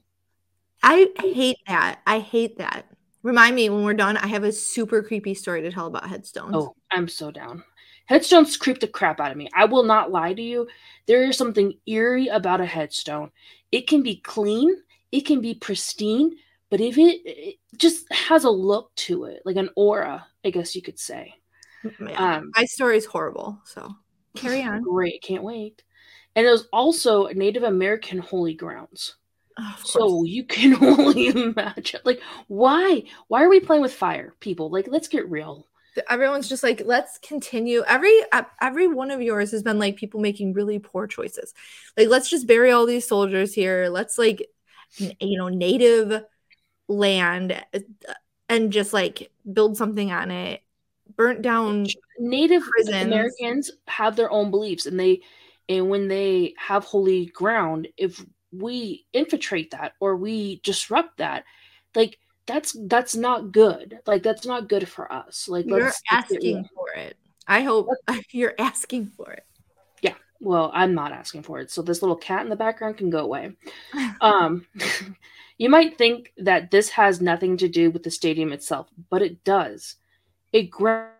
I 0.82 1.08
hate 1.18 1.58
that. 1.66 2.00
I 2.06 2.20
hate 2.20 2.58
that. 2.58 2.86
Remind 3.22 3.54
me 3.54 3.68
when 3.68 3.84
we're 3.84 3.94
done. 3.94 4.16
I 4.16 4.28
have 4.28 4.44
a 4.44 4.52
super 4.52 5.02
creepy 5.02 5.34
story 5.34 5.60
to 5.62 5.72
tell 5.72 5.86
about 5.86 6.08
headstones. 6.08 6.54
Oh, 6.54 6.74
I'm 6.90 7.08
so 7.08 7.30
down. 7.30 7.64
Headstones 8.06 8.56
creep 8.56 8.80
the 8.80 8.88
crap 8.88 9.20
out 9.20 9.30
of 9.30 9.36
me. 9.36 9.48
I 9.54 9.66
will 9.66 9.82
not 9.82 10.10
lie 10.10 10.32
to 10.32 10.42
you. 10.42 10.66
There 11.06 11.24
is 11.24 11.36
something 11.36 11.74
eerie 11.86 12.28
about 12.28 12.60
a 12.60 12.66
headstone. 12.66 13.30
It 13.72 13.86
can 13.86 14.02
be 14.02 14.16
clean, 14.16 14.76
it 15.12 15.22
can 15.26 15.40
be 15.40 15.54
pristine, 15.54 16.36
but 16.70 16.80
if 16.80 16.98
it, 16.98 17.20
it 17.24 17.56
just 17.76 18.10
has 18.12 18.44
a 18.44 18.50
look 18.50 18.94
to 18.96 19.24
it, 19.24 19.42
like 19.44 19.56
an 19.56 19.70
aura, 19.76 20.26
I 20.44 20.50
guess 20.50 20.74
you 20.76 20.82
could 20.82 20.98
say. 20.98 21.34
Yeah. 21.98 22.36
Um, 22.38 22.50
My 22.56 22.64
story's 22.64 23.06
horrible, 23.06 23.60
so 23.64 23.94
carry 24.36 24.62
on. 24.64 24.82
Great, 24.82 25.22
can't 25.22 25.42
wait. 25.42 25.82
And 26.36 26.46
it 26.46 26.50
was 26.50 26.68
also 26.72 27.26
Native 27.28 27.64
American 27.64 28.18
holy 28.18 28.54
grounds. 28.54 29.16
Oh, 29.58 29.76
So 29.84 30.24
you 30.24 30.44
can 30.44 30.82
only 30.98 31.28
imagine, 31.28 32.00
like, 32.04 32.20
why? 32.48 33.04
Why 33.28 33.42
are 33.42 33.48
we 33.48 33.60
playing 33.60 33.82
with 33.82 33.92
fire, 33.94 34.34
people? 34.40 34.70
Like, 34.70 34.86
let's 34.88 35.08
get 35.08 35.28
real. 35.30 35.66
Everyone's 36.08 36.48
just 36.48 36.62
like, 36.62 36.82
let's 36.84 37.18
continue. 37.18 37.82
Every 37.86 38.14
uh, 38.32 38.44
every 38.60 38.88
one 38.88 39.10
of 39.10 39.20
yours 39.20 39.50
has 39.52 39.62
been 39.62 39.78
like 39.78 39.96
people 39.96 40.20
making 40.20 40.52
really 40.52 40.78
poor 40.78 41.06
choices. 41.06 41.52
Like, 41.96 42.08
let's 42.08 42.30
just 42.30 42.46
bury 42.46 42.70
all 42.70 42.86
these 42.86 43.06
soldiers 43.06 43.52
here. 43.54 43.88
Let's 43.90 44.18
like, 44.18 44.46
you 44.98 45.38
know, 45.38 45.48
native 45.48 46.22
land, 46.88 47.52
uh, 47.74 47.80
and 48.48 48.72
just 48.72 48.92
like 48.92 49.30
build 49.52 49.76
something 49.76 50.12
on 50.12 50.30
it. 50.30 50.62
Burnt 51.16 51.42
down. 51.42 51.86
Native 52.18 52.62
Prisons. 52.62 53.04
Americans 53.04 53.70
have 53.86 54.16
their 54.16 54.30
own 54.30 54.50
beliefs, 54.50 54.86
and 54.86 54.98
they, 54.98 55.22
and 55.68 55.88
when 55.88 56.08
they 56.08 56.54
have 56.58 56.84
holy 56.84 57.26
ground, 57.26 57.88
if 57.96 58.24
we 58.52 59.06
infiltrate 59.12 59.70
that 59.72 59.94
or 60.00 60.16
we 60.16 60.60
disrupt 60.62 61.18
that, 61.18 61.44
like 61.94 62.18
that's 62.50 62.76
that's 62.86 63.14
not 63.14 63.52
good. 63.52 64.00
Like 64.06 64.22
that's 64.22 64.44
not 64.44 64.68
good 64.68 64.88
for 64.88 65.10
us. 65.12 65.48
Like 65.48 65.66
You're 65.66 65.92
asking 66.10 66.68
for 66.74 66.88
it. 66.96 67.16
I 67.46 67.62
hope 67.62 67.88
you're 68.30 68.54
asking 68.58 69.12
for 69.16 69.30
it. 69.32 69.44
Yeah. 70.02 70.14
Well 70.40 70.70
i'm 70.72 70.94
not 70.94 71.12
asking 71.12 71.42
for 71.42 71.60
it 71.60 71.70
so 71.70 71.82
this 71.82 72.00
little 72.00 72.16
cat 72.16 72.42
in 72.42 72.48
the 72.48 72.56
background 72.56 72.96
can 72.96 73.10
go 73.10 73.18
away 73.18 73.52
um 74.22 74.66
you 75.58 75.68
might 75.68 75.98
think 75.98 76.32
that 76.38 76.70
this 76.70 76.88
has 76.88 77.20
nothing 77.20 77.58
to 77.58 77.68
do 77.68 77.90
with 77.90 78.02
the 78.04 78.10
stadium 78.10 78.50
itself 78.50 78.88
but 79.10 79.20
it 79.20 79.44
does 79.44 79.96
it 80.52 80.70
grows 80.70 81.10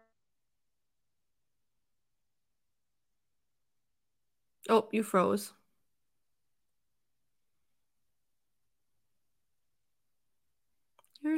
Oh, 4.68 4.86
you 4.92 5.02
froze. 5.02 5.52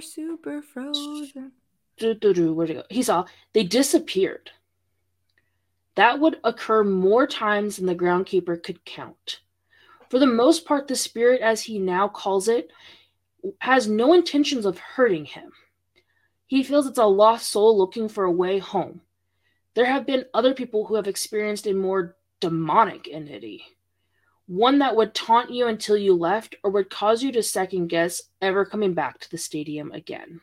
Super 0.02 0.60
frozen. 0.60 1.52
where'd 2.00 2.70
it 2.70 2.74
go? 2.74 2.82
He 2.90 3.02
saw 3.02 3.24
they 3.52 3.64
disappeared. 3.64 4.50
That 5.94 6.20
would 6.20 6.38
occur 6.44 6.84
more 6.84 7.26
times 7.26 7.76
than 7.76 7.86
the 7.86 7.94
groundkeeper 7.94 8.62
could 8.62 8.84
count. 8.84 9.40
For 10.10 10.18
the 10.18 10.26
most 10.26 10.64
part 10.64 10.88
the 10.88 10.96
spirit 10.96 11.40
as 11.40 11.62
he 11.62 11.78
now 11.78 12.08
calls 12.08 12.48
it 12.48 12.70
has 13.60 13.88
no 13.88 14.12
intentions 14.12 14.64
of 14.66 14.78
hurting 14.78 15.24
him. 15.24 15.52
He 16.46 16.62
feels 16.62 16.86
it's 16.86 16.98
a 16.98 17.06
lost 17.06 17.48
soul 17.48 17.76
looking 17.76 18.08
for 18.08 18.24
a 18.24 18.30
way 18.30 18.58
home. 18.58 19.00
There 19.74 19.86
have 19.86 20.06
been 20.06 20.26
other 20.34 20.52
people 20.52 20.84
who 20.84 20.96
have 20.96 21.08
experienced 21.08 21.66
a 21.66 21.72
more 21.72 22.16
demonic 22.40 23.08
entity 23.10 23.64
one 24.46 24.78
that 24.80 24.96
would 24.96 25.14
taunt 25.14 25.50
you 25.50 25.66
until 25.66 25.96
you 25.96 26.14
left 26.14 26.56
or 26.62 26.70
would 26.70 26.90
cause 26.90 27.22
you 27.22 27.32
to 27.32 27.42
second 27.42 27.88
guess 27.88 28.22
ever 28.40 28.64
coming 28.64 28.94
back 28.94 29.18
to 29.18 29.30
the 29.30 29.38
stadium 29.38 29.92
again 29.92 30.40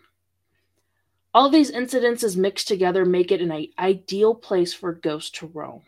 all 1.34 1.50
these 1.50 1.72
incidences 1.72 2.36
mixed 2.36 2.68
together 2.68 3.06
make 3.06 3.32
it 3.32 3.42
an 3.42 3.68
ideal 3.78 4.34
place 4.34 4.74
for 4.74 4.94
ghosts 4.94 5.32
to 5.40 5.48
roam. 5.48 5.82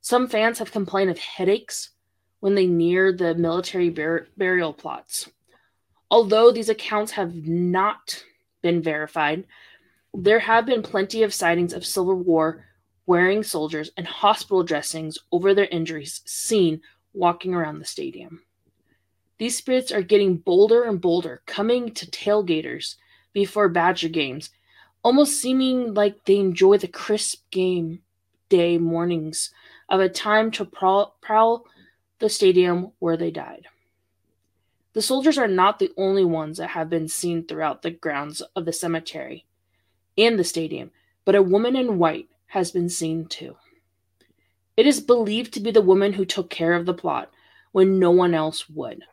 Some 0.00 0.28
fans 0.28 0.58
have 0.58 0.72
complained 0.72 1.10
of 1.10 1.18
headaches 1.18 1.90
when 2.38 2.54
they 2.54 2.66
near 2.66 3.12
the 3.12 3.34
military 3.34 3.90
bur- 3.90 4.28
burial 4.36 4.72
plots. 4.72 5.28
Although 6.10 6.50
these 6.52 6.68
accounts 6.68 7.12
have 7.12 7.34
not 7.34 8.24
been 8.62 8.82
verified, 8.82 9.44
there 10.14 10.40
have 10.40 10.66
been 10.66 10.82
plenty 10.82 11.22
of 11.22 11.34
sightings 11.34 11.72
of 11.72 11.84
Civil 11.84 12.16
War 12.16 12.64
wearing 13.06 13.42
soldiers 13.42 13.90
and 13.96 14.06
hospital 14.06 14.62
dressings 14.62 15.18
over 15.32 15.52
their 15.52 15.66
injuries 15.66 16.22
seen 16.24 16.80
walking 17.12 17.54
around 17.54 17.78
the 17.78 17.84
stadium. 17.84 18.42
These 19.38 19.56
spirits 19.56 19.90
are 19.90 20.02
getting 20.02 20.36
bolder 20.36 20.84
and 20.84 21.00
bolder, 21.00 21.42
coming 21.46 21.92
to 21.94 22.06
tailgaters 22.06 22.96
before 23.32 23.68
Badger 23.68 24.08
games 24.08 24.50
almost 25.02 25.40
seeming 25.40 25.94
like 25.94 26.24
they 26.24 26.36
enjoy 26.36 26.76
the 26.76 26.88
crisp 26.88 27.50
game 27.50 28.00
day 28.48 28.78
mornings 28.78 29.50
of 29.88 30.00
a 30.00 30.08
time 30.08 30.50
to 30.50 30.64
prowl, 30.64 31.16
prowl 31.20 31.64
the 32.18 32.28
stadium 32.28 32.92
where 32.98 33.16
they 33.16 33.30
died. 33.30 33.66
The 34.92 35.02
soldiers 35.02 35.38
are 35.38 35.48
not 35.48 35.78
the 35.78 35.92
only 35.96 36.24
ones 36.24 36.58
that 36.58 36.70
have 36.70 36.90
been 36.90 37.08
seen 37.08 37.46
throughout 37.46 37.82
the 37.82 37.92
grounds 37.92 38.42
of 38.56 38.64
the 38.64 38.72
cemetery 38.72 39.46
and 40.18 40.38
the 40.38 40.44
stadium, 40.44 40.90
but 41.24 41.36
a 41.36 41.42
woman 41.42 41.76
in 41.76 41.98
white 41.98 42.28
has 42.48 42.72
been 42.72 42.88
seen 42.88 43.26
too. 43.26 43.56
It 44.76 44.86
is 44.86 45.00
believed 45.00 45.52
to 45.54 45.60
be 45.60 45.70
the 45.70 45.82
woman 45.82 46.12
who 46.12 46.24
took 46.24 46.50
care 46.50 46.74
of 46.74 46.86
the 46.86 46.94
plot 46.94 47.30
when 47.72 47.98
no 47.98 48.10
one 48.10 48.34
else 48.34 48.68
would. 48.68 49.04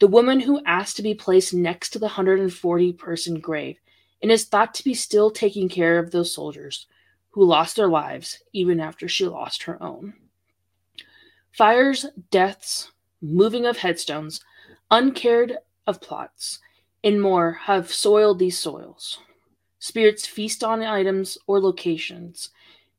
The 0.00 0.08
woman 0.08 0.40
who 0.40 0.64
asked 0.64 0.96
to 0.96 1.02
be 1.02 1.14
placed 1.14 1.54
next 1.54 1.90
to 1.90 1.98
the 1.98 2.06
140 2.06 2.92
person 2.94 3.40
grave 3.40 3.78
and 4.22 4.32
is 4.32 4.44
thought 4.44 4.74
to 4.74 4.84
be 4.84 4.94
still 4.94 5.30
taking 5.30 5.68
care 5.68 5.98
of 5.98 6.10
those 6.10 6.34
soldiers 6.34 6.86
who 7.30 7.44
lost 7.44 7.76
their 7.76 7.88
lives 7.88 8.42
even 8.52 8.80
after 8.80 9.08
she 9.08 9.26
lost 9.26 9.64
her 9.64 9.82
own. 9.82 10.14
Fires, 11.52 12.06
deaths, 12.30 12.90
moving 13.20 13.66
of 13.66 13.78
headstones, 13.78 14.40
uncared 14.90 15.56
of 15.86 16.00
plots, 16.00 16.58
and 17.02 17.20
more 17.20 17.52
have 17.52 17.92
soiled 17.92 18.38
these 18.38 18.58
soils. 18.58 19.18
Spirits 19.78 20.26
feast 20.26 20.64
on 20.64 20.82
items 20.82 21.38
or 21.46 21.60
locations, 21.60 22.50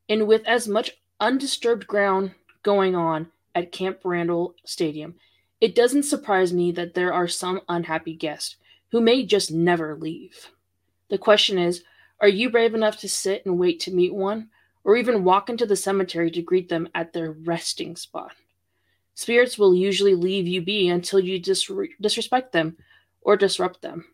and 0.07 0.27
with 0.27 0.45
as 0.45 0.67
much 0.67 0.91
undisturbed 1.19 1.87
ground 1.87 2.31
going 2.63 2.95
on 2.95 3.27
at 3.53 3.71
Camp 3.71 3.99
Randall 4.03 4.55
Stadium, 4.65 5.15
it 5.61 5.75
doesn't 5.75 6.03
surprise 6.03 6.51
me 6.51 6.71
that 6.73 6.93
there 6.93 7.13
are 7.13 7.27
some 7.27 7.61
unhappy 7.69 8.15
guests 8.15 8.57
who 8.91 9.01
may 9.01 9.25
just 9.25 9.51
never 9.51 9.95
leave. 9.95 10.51
The 11.09 11.17
question 11.17 11.57
is 11.57 11.83
are 12.21 12.29
you 12.29 12.49
brave 12.49 12.73
enough 12.73 12.97
to 12.99 13.09
sit 13.09 13.45
and 13.45 13.59
wait 13.59 13.79
to 13.81 13.93
meet 13.93 14.13
one, 14.13 14.49
or 14.83 14.95
even 14.95 15.23
walk 15.23 15.49
into 15.49 15.65
the 15.65 15.75
cemetery 15.75 16.31
to 16.31 16.41
greet 16.41 16.69
them 16.69 16.87
at 16.95 17.11
their 17.11 17.31
resting 17.31 17.95
spot? 17.95 18.31
Spirits 19.13 19.57
will 19.57 19.75
usually 19.75 20.15
leave 20.15 20.47
you 20.47 20.61
be 20.61 20.87
until 20.89 21.19
you 21.19 21.39
dis- 21.39 21.69
disrespect 21.99 22.51
them 22.51 22.77
or 23.21 23.35
disrupt 23.35 23.81
them. 23.81 24.05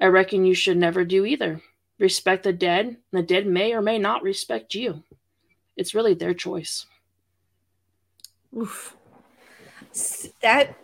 I 0.00 0.06
reckon 0.06 0.44
you 0.44 0.54
should 0.54 0.76
never 0.76 1.04
do 1.04 1.24
either. 1.24 1.62
Respect 1.98 2.44
the 2.44 2.52
dead, 2.52 2.86
and 2.86 2.96
the 3.12 3.22
dead 3.22 3.46
may 3.46 3.72
or 3.72 3.82
may 3.82 3.98
not 3.98 4.22
respect 4.22 4.74
you. 4.74 5.02
It's 5.76 5.94
really 5.94 6.14
their 6.14 6.34
choice. 6.34 6.86
Oof. 8.56 8.96
That 10.42 10.76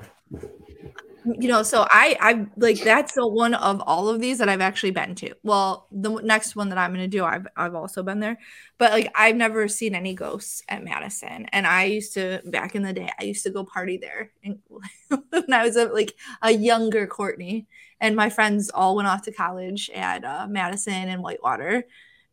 you 1.25 1.49
know, 1.49 1.65
so 1.65 1.87
I 1.91 2.17
I 2.21 2.47
like 2.57 2.83
that's 2.83 3.15
the 3.15 3.27
one 3.27 3.55
of 3.55 3.83
all 3.85 4.09
of 4.09 4.21
these 4.21 4.39
that 4.39 4.49
I've 4.49 4.61
actually 4.61 4.93
been 4.93 5.15
to. 5.17 5.35
Well, 5.43 5.89
the 5.91 6.21
next 6.23 6.55
one 6.55 6.69
that 6.69 6.79
I'm 6.79 6.93
gonna 6.93 7.09
do, 7.09 7.25
I've 7.25 7.49
I've 7.57 7.75
also 7.75 8.03
been 8.05 8.21
there, 8.21 8.39
but 8.79 8.93
like 8.93 9.11
I've 9.15 9.35
never 9.35 9.67
seen 9.67 9.95
any 9.97 10.15
ghosts 10.15 10.63
at 10.69 10.85
Madison. 10.85 11.47
And 11.47 11.67
I 11.67 11.85
used 11.85 12.15
to 12.15 12.43
back 12.45 12.77
in 12.77 12.83
the 12.83 12.93
day, 12.93 13.11
I 13.19 13.25
used 13.25 13.43
to 13.43 13.51
go 13.51 13.65
party 13.65 13.97
there, 13.97 14.31
and 14.45 14.61
when 15.31 15.53
I 15.53 15.65
was 15.65 15.77
a, 15.77 15.87
like 15.87 16.15
a 16.43 16.53
younger 16.53 17.09
Courtney, 17.09 17.67
and 18.01 18.15
my 18.15 18.31
friends 18.31 18.71
all 18.71 18.95
went 18.95 19.09
off 19.09 19.23
to 19.23 19.33
college 19.33 19.91
at 19.95 20.25
uh, 20.25 20.47
Madison 20.49 21.09
and 21.09 21.23
Whitewater, 21.23 21.87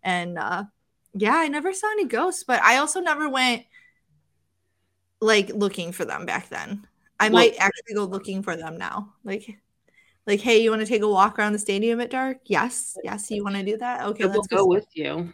and 0.03 0.37
uh, 0.37 0.65
yeah, 1.13 1.35
I 1.35 1.47
never 1.47 1.73
saw 1.73 1.91
any 1.91 2.05
ghosts, 2.05 2.43
but 2.43 2.61
I 2.61 2.77
also 2.77 2.99
never 2.99 3.29
went 3.29 3.63
like 5.21 5.49
looking 5.49 5.91
for 5.91 6.05
them 6.05 6.25
back 6.25 6.49
then. 6.49 6.87
I 7.19 7.25
Well- 7.29 7.33
might 7.43 7.55
actually 7.59 7.95
go 7.95 8.05
looking 8.05 8.43
for 8.43 8.55
them 8.55 8.77
now. 8.77 9.13
Like, 9.23 9.57
like, 10.25 10.39
hey, 10.39 10.61
you 10.61 10.69
want 10.69 10.81
to 10.81 10.87
take 10.87 11.01
a 11.01 11.07
walk 11.07 11.37
around 11.37 11.53
the 11.53 11.59
stadium 11.59 11.99
at 12.01 12.09
dark? 12.09 12.39
Yes, 12.45 12.97
yes. 13.03 13.29
You 13.29 13.43
want 13.43 13.55
to 13.55 13.63
do 13.63 13.77
that? 13.77 14.05
Okay, 14.07 14.25
let's 14.25 14.47
go 14.47 14.65
with 14.65 14.87
you. 14.93 15.33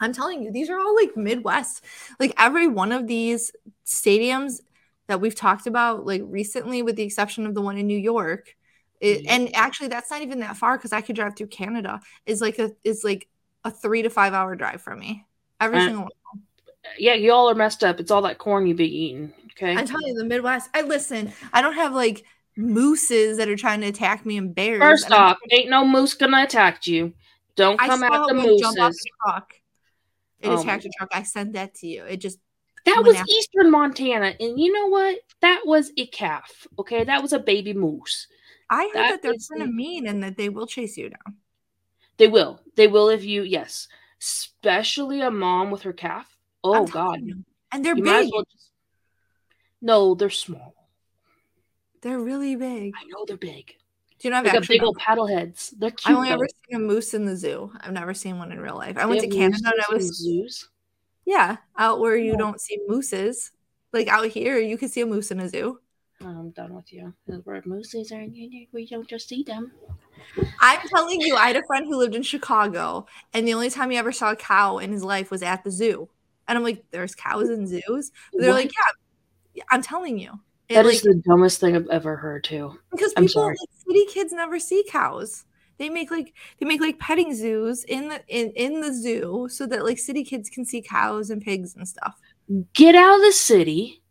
I'm 0.00 0.12
telling 0.12 0.42
you, 0.42 0.50
these 0.50 0.68
are 0.68 0.78
all 0.78 0.94
like 0.94 1.16
Midwest. 1.16 1.84
Like 2.18 2.34
every 2.38 2.66
one 2.66 2.92
of 2.92 3.06
these 3.06 3.52
stadiums 3.86 4.60
that 5.06 5.20
we've 5.20 5.34
talked 5.34 5.66
about, 5.66 6.04
like 6.06 6.22
recently, 6.24 6.82
with 6.82 6.96
the 6.96 7.02
exception 7.02 7.46
of 7.46 7.54
the 7.54 7.62
one 7.62 7.78
in 7.78 7.86
New 7.86 7.98
York, 7.98 8.56
it, 9.00 9.26
and 9.28 9.54
actually 9.54 9.88
that's 9.88 10.10
not 10.10 10.22
even 10.22 10.40
that 10.40 10.56
far 10.56 10.76
because 10.76 10.92
I 10.92 11.00
could 11.00 11.16
drive 11.16 11.36
through 11.36 11.48
Canada. 11.48 12.00
Is 12.26 12.40
like 12.40 12.58
a 12.58 12.72
is 12.84 13.02
like 13.04 13.28
a 13.64 13.70
three 13.70 14.02
to 14.02 14.10
five 14.10 14.32
hour 14.34 14.54
drive 14.56 14.80
from 14.82 14.98
me. 15.00 15.26
Every 15.60 15.78
Uh, 15.78 15.84
single 15.86 16.02
one. 16.04 16.42
Yeah, 16.98 17.14
you 17.14 17.32
all 17.32 17.48
are 17.48 17.54
messed 17.54 17.84
up. 17.84 18.00
It's 18.00 18.10
all 18.10 18.22
that 18.22 18.38
corn 18.38 18.66
you 18.66 18.74
be 18.74 18.86
eating. 19.04 19.32
Okay. 19.52 19.76
I'm 19.76 19.86
telling 19.86 20.08
you, 20.08 20.14
the 20.14 20.24
Midwest. 20.24 20.68
I 20.74 20.82
listen. 20.82 21.32
I 21.52 21.62
don't 21.62 21.74
have 21.74 21.94
like 21.94 22.24
mooses 22.56 23.38
that 23.38 23.48
are 23.48 23.56
trying 23.56 23.80
to 23.80 23.86
attack 23.88 24.26
me 24.26 24.36
and 24.36 24.54
bears. 24.54 24.80
First 24.80 25.04
and 25.06 25.14
off, 25.14 25.38
ain't 25.50 25.70
no 25.70 25.86
moose 25.86 26.14
gonna 26.14 26.42
attack 26.42 26.86
you. 26.86 27.12
Don't 27.54 27.78
come 27.78 28.02
at 28.02 28.10
the 28.10 28.34
one 28.34 28.58
jump 28.58 28.78
off 28.80 28.86
mooses. 28.88 29.00
the 29.02 29.10
truck. 29.24 29.54
It 30.40 30.48
Oh 30.48 30.60
attacked 30.60 30.84
a 30.84 30.90
truck. 30.98 31.10
I 31.12 31.22
sent 31.22 31.52
that 31.52 31.74
to 31.76 31.86
you. 31.86 32.04
It 32.04 32.16
just 32.16 32.38
That 32.84 33.02
was 33.04 33.14
after- 33.16 33.30
eastern 33.30 33.70
Montana, 33.70 34.34
and 34.40 34.58
you 34.58 34.72
know 34.72 34.86
what? 34.88 35.18
That 35.40 35.62
was 35.64 35.92
a 35.96 36.06
calf. 36.06 36.66
Okay, 36.78 37.04
that 37.04 37.22
was 37.22 37.32
a 37.32 37.38
baby 37.38 37.74
moose. 37.74 38.26
I 38.68 38.84
heard 38.86 38.94
That 38.94 39.10
that, 39.10 39.22
they're 39.22 39.34
kind 39.50 39.68
of 39.68 39.72
mean 39.74 40.06
and 40.06 40.22
that 40.24 40.36
they 40.36 40.48
will 40.48 40.66
chase 40.66 40.96
you 40.96 41.10
down. 41.10 41.36
They 42.18 42.28
will. 42.28 42.60
They 42.76 42.86
will 42.88 43.08
if 43.08 43.24
you 43.24 43.42
yes. 43.42 43.88
Especially 44.20 45.20
a 45.20 45.30
mom 45.30 45.70
with 45.70 45.82
her 45.82 45.92
calf. 45.92 46.36
Oh 46.62 46.74
I'm 46.74 46.84
God. 46.86 47.20
And 47.72 47.84
they're 47.84 47.96
You 47.96 48.02
big. 48.04 48.30
well 48.32 48.44
just 48.52 48.70
No, 49.80 50.14
they're 50.14 50.30
small. 50.30 50.74
They're 52.02 52.20
really 52.20 52.56
big. 52.56 52.92
I 53.00 53.04
know 53.06 53.24
they're 53.26 53.36
big. 53.36 53.74
Do 54.18 54.28
you 54.28 54.30
know 54.30 54.38
I've 54.38 54.44
Like 54.44 54.68
big 54.68 54.82
old 54.82 54.98
paddle 54.98 55.26
heads. 55.26 55.74
They're 55.76 55.90
cute. 55.90 56.06
I've 56.10 56.16
only 56.16 56.28
though. 56.28 56.34
ever 56.34 56.46
seen 56.48 56.76
a 56.76 56.84
moose 56.84 57.14
in 57.14 57.24
the 57.24 57.36
zoo. 57.36 57.72
I've 57.80 57.92
never 57.92 58.14
seen 58.14 58.38
one 58.38 58.52
in 58.52 58.60
real 58.60 58.76
life. 58.76 58.96
I 58.96 59.00
They 59.02 59.06
went 59.06 59.20
to 59.22 59.28
Canada 59.28 59.72
and 59.72 59.82
I 59.88 59.94
was 59.94 60.16
zoos. 60.16 60.68
yeah, 61.24 61.56
out 61.76 61.98
where 62.00 62.16
you 62.16 62.32
Yeah. 62.32 62.38
don't 62.38 62.60
see 62.60 62.78
mooses. 62.86 63.50
Like 63.92 64.06
out 64.08 64.26
here, 64.26 64.58
you 64.58 64.78
can 64.78 64.88
see 64.88 65.00
a 65.00 65.06
moose 65.06 65.30
in 65.32 65.40
a 65.40 65.48
zoo. 65.48 65.80
I'm 66.24 66.50
done 66.50 66.74
with 66.74 66.92
you. 66.92 67.12
Where 67.44 67.62
mooses 67.64 68.12
are, 68.12 68.24
we 68.72 68.86
don't 68.90 69.08
just 69.08 69.28
see 69.28 69.42
them. 69.42 69.72
I'm 70.60 70.80
telling 70.88 71.20
you, 71.20 71.36
I 71.36 71.48
had 71.48 71.56
a 71.56 71.66
friend 71.66 71.86
who 71.86 71.96
lived 71.96 72.14
in 72.14 72.22
Chicago, 72.22 73.06
and 73.34 73.46
the 73.46 73.54
only 73.54 73.70
time 73.70 73.90
he 73.90 73.96
ever 73.96 74.12
saw 74.12 74.30
a 74.32 74.36
cow 74.36 74.78
in 74.78 74.92
his 74.92 75.02
life 75.02 75.30
was 75.30 75.42
at 75.42 75.64
the 75.64 75.70
zoo. 75.70 76.08
And 76.48 76.56
I'm 76.58 76.64
like, 76.64 76.84
there's 76.90 77.14
cows 77.14 77.48
in 77.50 77.66
zoos? 77.66 78.10
They're 78.32 78.50
What? 78.50 78.56
like, 78.64 78.72
yeah, 79.54 79.64
I'm 79.70 79.82
telling 79.82 80.18
you. 80.18 80.32
It, 80.68 80.74
That 80.74 80.86
like, 80.86 80.94
is 80.94 81.02
the 81.02 81.20
dumbest 81.26 81.60
thing 81.60 81.76
I've 81.76 81.88
ever 81.88 82.16
heard 82.16 82.44
too. 82.44 82.78
because 82.90 83.12
people 83.14 83.42
like 83.46 83.56
city 83.86 84.06
kids 84.06 84.32
never 84.32 84.58
see 84.58 84.84
cows. 84.88 85.44
They 85.78 85.88
make 85.90 86.10
like 86.10 86.34
they 86.58 86.66
make 86.66 86.80
like 86.80 86.98
petting 86.98 87.34
zoos 87.34 87.82
in 87.84 88.08
the 88.08 88.22
in, 88.28 88.50
in 88.52 88.80
the 88.80 88.92
zoo 88.92 89.48
so 89.50 89.66
that 89.66 89.84
like 89.84 89.98
city 89.98 90.22
kids 90.24 90.48
can 90.48 90.64
see 90.64 90.80
cows 90.80 91.30
and 91.30 91.42
pigs 91.42 91.74
and 91.74 91.86
stuff. 91.88 92.18
Get 92.74 92.94
out 92.94 93.16
of 93.16 93.22
the 93.22 93.32
city, 93.32 94.02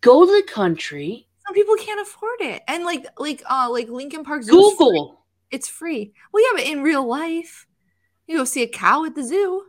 go 0.00 0.24
to 0.24 0.32
the 0.32 0.46
country, 0.50 1.28
Some 1.46 1.54
people 1.54 1.76
can't 1.76 2.00
afford 2.00 2.40
it. 2.40 2.62
And 2.68 2.84
like 2.84 3.06
like 3.18 3.42
uh 3.48 3.68
like 3.70 3.88
Lincoln 3.88 4.24
Park 4.24 4.42
Zoo. 4.42 4.52
Google. 4.52 5.24
it's 5.50 5.68
free. 5.68 6.12
Well 6.32 6.42
yeah, 6.44 6.58
but 6.62 6.70
in 6.70 6.82
real 6.82 7.06
life, 7.06 7.66
you 8.26 8.38
go 8.38 8.44
see 8.44 8.62
a 8.62 8.68
cow 8.68 9.04
at 9.04 9.14
the 9.14 9.24
zoo. 9.24 9.64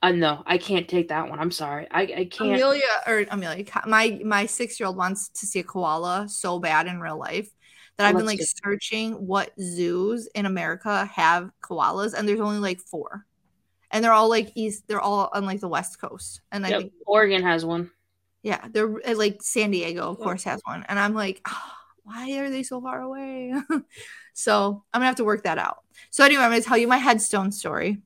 Uh, 0.00 0.12
no, 0.12 0.44
I 0.46 0.58
can't 0.58 0.86
take 0.86 1.08
that 1.08 1.28
one. 1.28 1.40
I'm 1.40 1.50
sorry. 1.50 1.88
I, 1.90 2.02
I 2.02 2.28
can't. 2.30 2.52
Amelia 2.52 2.82
or 3.06 3.24
Amelia, 3.30 3.64
my 3.86 4.20
my 4.24 4.46
six 4.46 4.78
year 4.78 4.86
old 4.86 4.96
wants 4.96 5.28
to 5.30 5.46
see 5.46 5.58
a 5.58 5.64
koala 5.64 6.28
so 6.28 6.60
bad 6.60 6.86
in 6.86 7.00
real 7.00 7.18
life 7.18 7.50
that 7.96 8.06
I've 8.06 8.16
been 8.16 8.26
like 8.26 8.40
searching 8.40 9.14
what 9.14 9.50
zoos 9.60 10.28
in 10.34 10.46
America 10.46 11.04
have 11.06 11.50
koalas, 11.60 12.14
and 12.14 12.28
there's 12.28 12.38
only 12.38 12.60
like 12.60 12.80
four, 12.80 13.26
and 13.90 14.04
they're 14.04 14.12
all 14.12 14.28
like 14.28 14.52
east. 14.54 14.84
They're 14.86 15.00
all 15.00 15.30
on 15.32 15.44
like 15.44 15.60
the 15.60 15.68
west 15.68 16.00
coast, 16.00 16.42
and 16.52 16.64
I 16.64 16.70
think 16.70 16.92
Oregon 17.04 17.42
has 17.42 17.64
one. 17.64 17.90
Yeah, 18.48 18.68
they're 18.70 18.90
uh, 19.06 19.14
like 19.16 19.42
San 19.42 19.70
Diego, 19.70 20.02
of 20.10 20.18
Yep. 20.18 20.24
course, 20.24 20.44
has 20.44 20.60
one, 20.64 20.84
and 20.88 20.98
I'm 20.98 21.14
like, 21.14 21.40
"Ah, 21.46 21.76
why 22.04 22.38
are 22.38 22.50
they 22.50 22.62
so 22.62 22.80
far 22.80 23.00
away? 23.02 23.54
so 24.34 24.84
I'm 24.92 25.00
gonna 25.00 25.06
have 25.06 25.16
to 25.16 25.24
work 25.24 25.44
that 25.44 25.58
out. 25.58 25.78
So 26.10 26.24
anyway, 26.24 26.42
I'm 26.42 26.50
gonna 26.50 26.62
tell 26.62 26.78
you 26.78 26.88
my 26.88 26.98
headstone 26.98 27.52
story, 27.52 27.98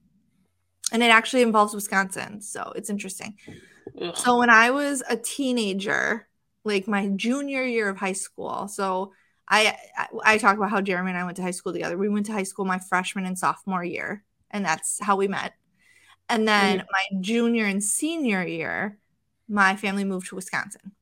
and 0.93 1.03
it 1.03 1.11
actually 1.11 1.43
involves 1.43 1.75
Wisconsin, 1.75 2.41
so 2.41 2.73
it's 2.77 2.91
interesting. 2.91 3.37
Ugh. 4.01 4.17
So 4.17 4.39
when 4.39 4.51
I 4.51 4.71
was 4.71 5.03
a 5.09 5.17
teenager, 5.17 6.29
like 6.65 6.89
my 6.89 7.09
junior 7.17 7.65
year 7.65 7.89
of 7.89 7.99
high 7.99 8.13
school, 8.15 8.69
so 8.69 9.13
I 9.49 9.77
I, 9.97 10.09
I 10.25 10.39
talk 10.39 10.57
about 10.57 10.71
how 10.71 10.81
Jeremy 10.83 11.11
and 11.13 11.19
I 11.19 11.25
went 11.25 11.37
to 11.39 11.43
high 11.43 11.53
school 11.53 11.73
together. 11.73 11.99
We 11.99 12.09
went 12.09 12.27
to 12.27 12.33
high 12.33 12.45
school 12.45 12.65
my 12.67 12.79
freshman 12.79 13.27
and 13.27 13.39
sophomore 13.39 13.85
year, 13.85 14.25
and 14.51 14.65
that's 14.65 14.99
how 15.03 15.17
we 15.17 15.29
met. 15.29 15.55
And 16.29 16.49
then 16.49 16.79
my 16.79 17.21
junior 17.21 17.67
and 17.67 17.83
senior 17.85 18.45
year, 18.47 18.99
my 19.49 19.77
family 19.77 20.05
moved 20.05 20.29
to 20.29 20.37
Wisconsin. 20.37 20.93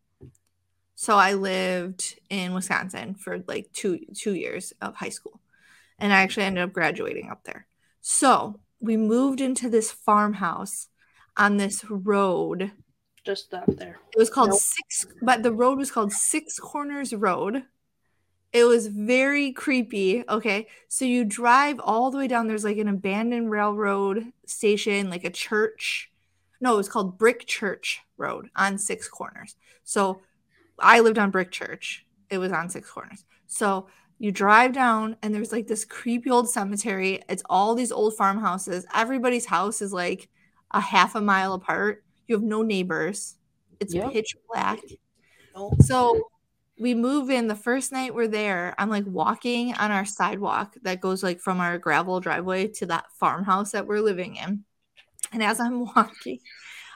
So 0.95 1.17
I 1.17 1.33
lived 1.33 2.19
in 2.29 2.53
Wisconsin 2.53 3.15
for 3.15 3.43
like 3.47 3.73
two 3.73 4.01
two 4.15 4.35
years 4.35 4.73
of 4.83 4.97
high 4.97 5.09
school. 5.09 5.41
And 5.99 6.13
I 6.13 6.23
actually 6.23 6.45
ended 6.47 6.65
up 6.65 6.73
graduating 6.73 7.31
up 7.31 7.45
there. 7.45 7.67
So 8.01 8.61
we 8.81 8.97
moved 8.97 9.41
into 9.41 9.69
this 9.69 9.91
farmhouse 9.91 10.89
on 11.37 11.57
this 11.59 11.85
road 11.85 12.73
Just 13.25 13.47
stop 13.47 13.67
there. 13.77 13.99
it 14.15 14.19
was 14.19 14.31
called 14.31 14.51
Nope. 14.51 14.61
Six, 14.61 15.07
but 15.23 15.43
the 15.43 15.53
road 15.53 15.79
was 15.79 15.91
called 15.91 16.13
Six 16.13 16.59
Corners 16.59 17.15
Road. 17.15 17.65
It 18.53 18.65
was 18.65 18.89
very 18.89 19.53
creepy. 19.53 20.25
Okay. 20.29 20.67
So 20.89 21.05
you 21.05 21.25
drive 21.25 21.81
all 21.83 22.11
the 22.11 22.19
way 22.19 22.27
down. 22.29 22.47
There's 22.49 22.65
like 22.65 22.79
an 22.79 22.89
abandoned 22.89 23.51
railroad 23.51 24.33
station, 24.47 25.09
like 25.09 25.25
a 25.25 25.31
church. 25.31 26.10
No, 26.61 26.75
it 26.75 26.77
was 26.77 26.89
called 26.89 27.19
Brick 27.19 27.47
Church 27.47 28.01
Road 28.17 28.51
on 28.57 28.79
Six 28.79 29.09
Corners. 29.09 29.57
So 29.85 30.21
I 30.79 31.01
lived 31.01 31.19
on 31.19 31.31
Brick 31.31 31.51
Church. 31.51 32.07
It 32.29 32.39
was 32.39 32.53
on 32.53 32.69
Six 32.69 32.91
Corners. 32.91 33.25
So 33.47 33.89
you 34.19 34.31
drive 34.31 34.73
down 34.73 35.17
and 35.23 35.35
there's 35.35 35.53
like 35.53 35.67
this 35.67 35.85
creepy 35.85 36.31
old 36.31 36.49
cemetery. 36.51 37.23
It's 37.29 37.43
all 37.49 37.75
these 37.75 37.91
old 37.93 38.17
farmhouses. 38.17 38.85
Everybody's 38.95 39.47
house 39.47 39.81
is 39.81 39.93
like 39.93 40.29
a 40.71 40.81
half 40.81 41.15
a 41.15 41.21
mile 41.21 41.55
apart. 41.55 42.05
You 42.29 42.37
have 42.37 42.45
no 42.45 42.63
neighbors. 42.63 43.37
It's 43.81 43.95
Yep. 43.95 44.13
pitch 44.13 44.37
black. 44.53 44.81
So 45.81 46.29
we 46.79 46.95
move 46.95 47.31
in 47.31 47.47
the 47.49 47.57
first 47.57 47.93
night 47.93 48.15
we're 48.15 48.29
there. 48.29 48.75
I'm 48.79 48.91
like 48.91 49.05
walking 49.07 49.75
on 49.75 49.91
our 49.91 50.05
sidewalk 50.05 50.77
that 50.83 51.01
goes 51.01 51.23
like 51.23 51.41
from 51.41 51.61
our 51.61 51.79
gravel 51.79 52.21
driveway 52.21 52.69
to 52.69 52.87
that 52.87 53.07
farmhouse 53.19 53.73
that 53.73 53.87
we're 53.87 54.01
living 54.01 54.37
in. 54.37 54.65
And 55.33 55.43
as 55.43 55.61
I'm 55.61 55.85
walking, 55.97 56.41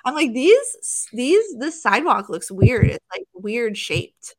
I'm 0.05 0.15
like, 0.15 0.33
these, 0.35 1.09
these, 1.13 1.45
this 1.59 1.83
sidewalk 1.83 2.29
looks 2.29 2.51
weird. 2.51 2.87
It's 2.91 3.07
like 3.13 3.27
weird 3.35 3.77
shaped. 3.79 4.35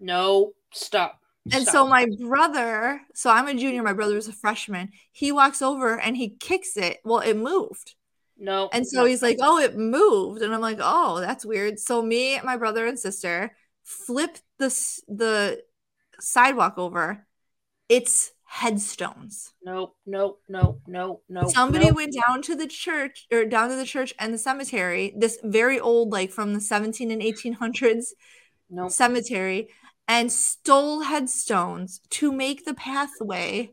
No, 0.00 0.52
stop. 0.72 1.18
And 1.52 1.66
Stop. 1.66 1.72
so 1.72 1.86
my 1.86 2.06
brother, 2.20 3.00
so 3.14 3.30
I'm 3.30 3.48
a 3.48 3.54
junior, 3.54 3.82
my 3.82 3.92
brother 3.92 4.14
was 4.14 4.28
a 4.28 4.32
freshman. 4.32 4.90
He 5.12 5.32
walks 5.32 5.60
over 5.60 5.98
and 5.98 6.16
he 6.16 6.30
kicks 6.30 6.76
it. 6.76 6.98
Well, 7.04 7.18
it 7.20 7.36
moved. 7.36 7.94
no. 8.38 8.72
And 8.72 8.86
so 8.86 9.04
he's 9.04 9.22
like, 9.22 9.38
"Oh, 9.40 9.58
it 9.58 9.76
moved," 9.76 10.42
and 10.42 10.54
I'm 10.54 10.60
like, 10.60 10.78
"Oh, 10.80 11.20
that's 11.20 11.44
weird." 11.44 11.78
So 11.78 12.02
me, 12.02 12.40
my 12.42 12.56
brother, 12.56 12.86
and 12.86 12.98
sister 12.98 13.56
flip 13.84 14.38
the 14.58 14.68
the 15.08 15.62
sidewalk 16.20 16.78
over. 16.78 17.26
It's 17.88 18.32
headstones. 18.52 19.54
Nope, 19.64 19.96
nope, 20.06 20.42
nope, 20.48 20.82
nope, 20.86 21.24
nope. 21.28 21.54
Somebody 21.54 21.86
nope. 21.86 21.96
went 21.96 22.14
down 22.26 22.42
to 22.42 22.54
the 22.54 22.68
church 22.68 23.26
or 23.32 23.44
down 23.44 23.68
to 23.70 23.76
the 23.76 23.84
church 23.84 24.14
and 24.18 24.32
the 24.32 24.38
cemetery. 24.38 25.12
This 25.16 25.38
very 25.42 25.78
old, 25.80 26.10
like 26.10 26.30
from 26.30 26.54
the 26.54 26.60
17 26.60 27.10
and 27.10 27.20
1800s 27.22 28.14
Nope. 28.70 28.92
cemetery, 28.92 29.68
and 30.08 30.30
stole 30.30 31.02
headstones 31.02 32.00
to 32.10 32.32
make 32.32 32.64
the 32.64 32.74
pathway 32.74 33.70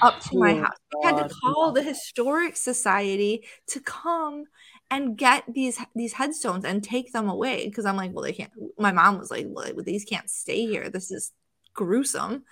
up 0.00 0.20
to 0.22 0.38
my 0.38 0.54
Oh, 0.54 0.54
house. 0.54 0.76
We 0.92 1.06
had 1.06 1.16
to 1.18 1.28
call 1.42 1.72
the 1.72 1.82
historic 1.82 2.56
society 2.56 3.46
to 3.68 3.80
come 3.80 4.44
and 4.90 5.16
get 5.18 5.44
these 5.52 5.78
these 5.94 6.14
headstones 6.14 6.64
and 6.64 6.82
take 6.82 7.12
them 7.12 7.28
away 7.28 7.66
because 7.66 7.84
I'm 7.86 7.96
like, 7.96 8.12
well, 8.12 8.24
they 8.24 8.32
can't. 8.32 8.52
My 8.78 8.92
mom 8.92 9.18
was 9.18 9.30
like, 9.30 9.46
well, 9.48 9.72
these 9.84 10.04
can't 10.04 10.30
stay 10.30 10.66
here. 10.66 10.90
This 10.90 11.10
is 11.10 11.32
gruesome. 11.74 12.44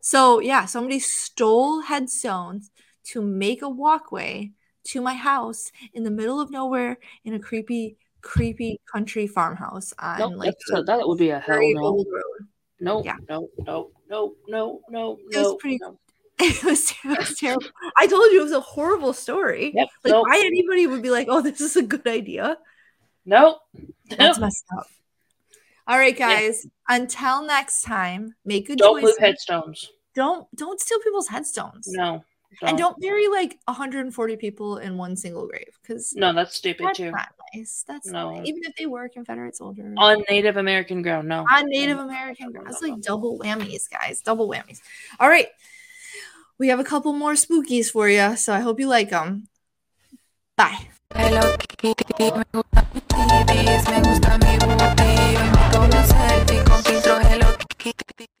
So 0.00 0.40
yeah, 0.40 0.64
somebody 0.66 0.98
stole 1.00 1.80
headstones 1.82 2.70
to 3.04 3.20
make 3.22 3.62
a 3.62 3.68
walkway 3.68 4.52
to 4.84 5.00
my 5.00 5.14
house 5.14 5.70
in 5.92 6.04
the 6.04 6.10
middle 6.10 6.40
of 6.40 6.50
nowhere 6.50 6.98
in 7.24 7.34
a 7.34 7.38
creepy, 7.38 7.96
creepy 8.22 8.80
country 8.90 9.26
farmhouse 9.26 9.92
on 9.98 10.18
Nope, 10.18 10.32
like 10.36 10.54
a- 10.74 10.82
that 10.82 11.06
would 11.06 11.18
be 11.18 11.30
a 11.30 11.38
hell 11.40 11.58
no. 11.60 11.72
no. 11.80 11.86
old 11.86 12.06
road. 12.12 12.48
Nope, 12.80 13.04
Yeah. 13.06 13.16
nope, 13.28 13.50
nope, 13.66 13.92
nope, 14.08 14.36
nope, 14.48 14.82
nope, 14.88 15.18
It 15.32 15.38
was 15.38 15.56
pretty- 15.60 15.78
nope. 15.82 15.98
It 16.40 16.62
was, 16.62 16.94
it 17.04 17.18
was 17.18 17.34
terrible. 17.36 17.66
I 17.96 18.06
told 18.06 18.30
you 18.30 18.38
it 18.40 18.44
was 18.44 18.52
a 18.52 18.60
horrible 18.60 19.12
story. 19.12 19.72
Yep, 19.74 19.88
Like, 20.04 20.12
nope, 20.12 20.24
why 20.28 20.40
anybody 20.44 20.86
would 20.86 21.02
be 21.02 21.10
like, 21.10 21.26
"Oh, 21.28 21.40
this 21.42 21.60
is 21.60 21.74
a 21.76 21.82
good 21.82 22.06
idea"? 22.06 22.56
nope. 23.26 23.58
That's 24.08 24.38
nope. 24.38 24.40
messed 24.46 24.64
up. 24.78 24.86
All 25.88 25.96
right, 25.98 26.16
Yeah. 26.18 26.28
guys. 26.28 26.66
Until 26.88 27.42
next 27.42 27.82
time, 27.82 28.34
make 28.44 28.66
good 28.66 28.78
Don't 28.78 29.00
choices. 29.00 29.16
move 29.16 29.18
headstones. 29.18 29.90
Don't 30.14 30.46
don't 30.54 30.78
steal 30.80 31.00
people's 31.00 31.28
headstones. 31.28 31.88
No. 31.88 32.22
Don't. 32.60 32.68
And 32.70 32.78
don't 32.78 32.98
bury 33.00 33.28
like 33.28 33.58
140 33.66 34.36
people 34.36 34.78
in 34.78 34.96
one 34.96 35.16
single 35.16 35.46
grave 35.46 35.78
because 35.82 36.14
No, 36.16 36.32
that's 36.32 36.54
stupid 36.56 36.86
that's 36.86 36.96
too. 36.98 37.10
not 37.10 37.28
nice. 37.54 37.84
That's 37.86 38.06
No. 38.06 38.30
not 38.30 38.38
nice. 38.38 38.48
even 38.48 38.62
if 38.64 38.74
they 38.76 38.86
were 38.86 39.08
Confederate 39.08 39.54
soldiers 39.56 39.94
On 39.98 40.24
Native 40.30 40.56
American 40.56 41.02
ground, 41.02 41.28
no. 41.28 41.44
on 41.52 41.66
Native 41.68 41.98
American 41.98 42.50
ground. 42.52 42.68
It's 42.70 42.82
like 42.82 43.00
double 43.02 43.38
whammies, 43.38 43.88
guys. 43.90 44.20
Double 44.22 44.48
whammies. 44.48 44.80
All 45.20 45.28
right. 45.28 45.48
We 46.58 46.68
have 46.68 46.80
a 46.80 46.84
couple 46.84 47.12
more 47.12 47.34
spookies 47.34 47.90
for 47.92 48.08
you, 48.08 48.34
so 48.36 48.52
I 48.52 48.60
hope 48.60 48.80
you 48.80 48.88
like 48.88 49.10
them. 49.10 49.46
Bye 50.56 50.88
on 55.78 55.90
the 55.90 56.02
side. 56.02 56.37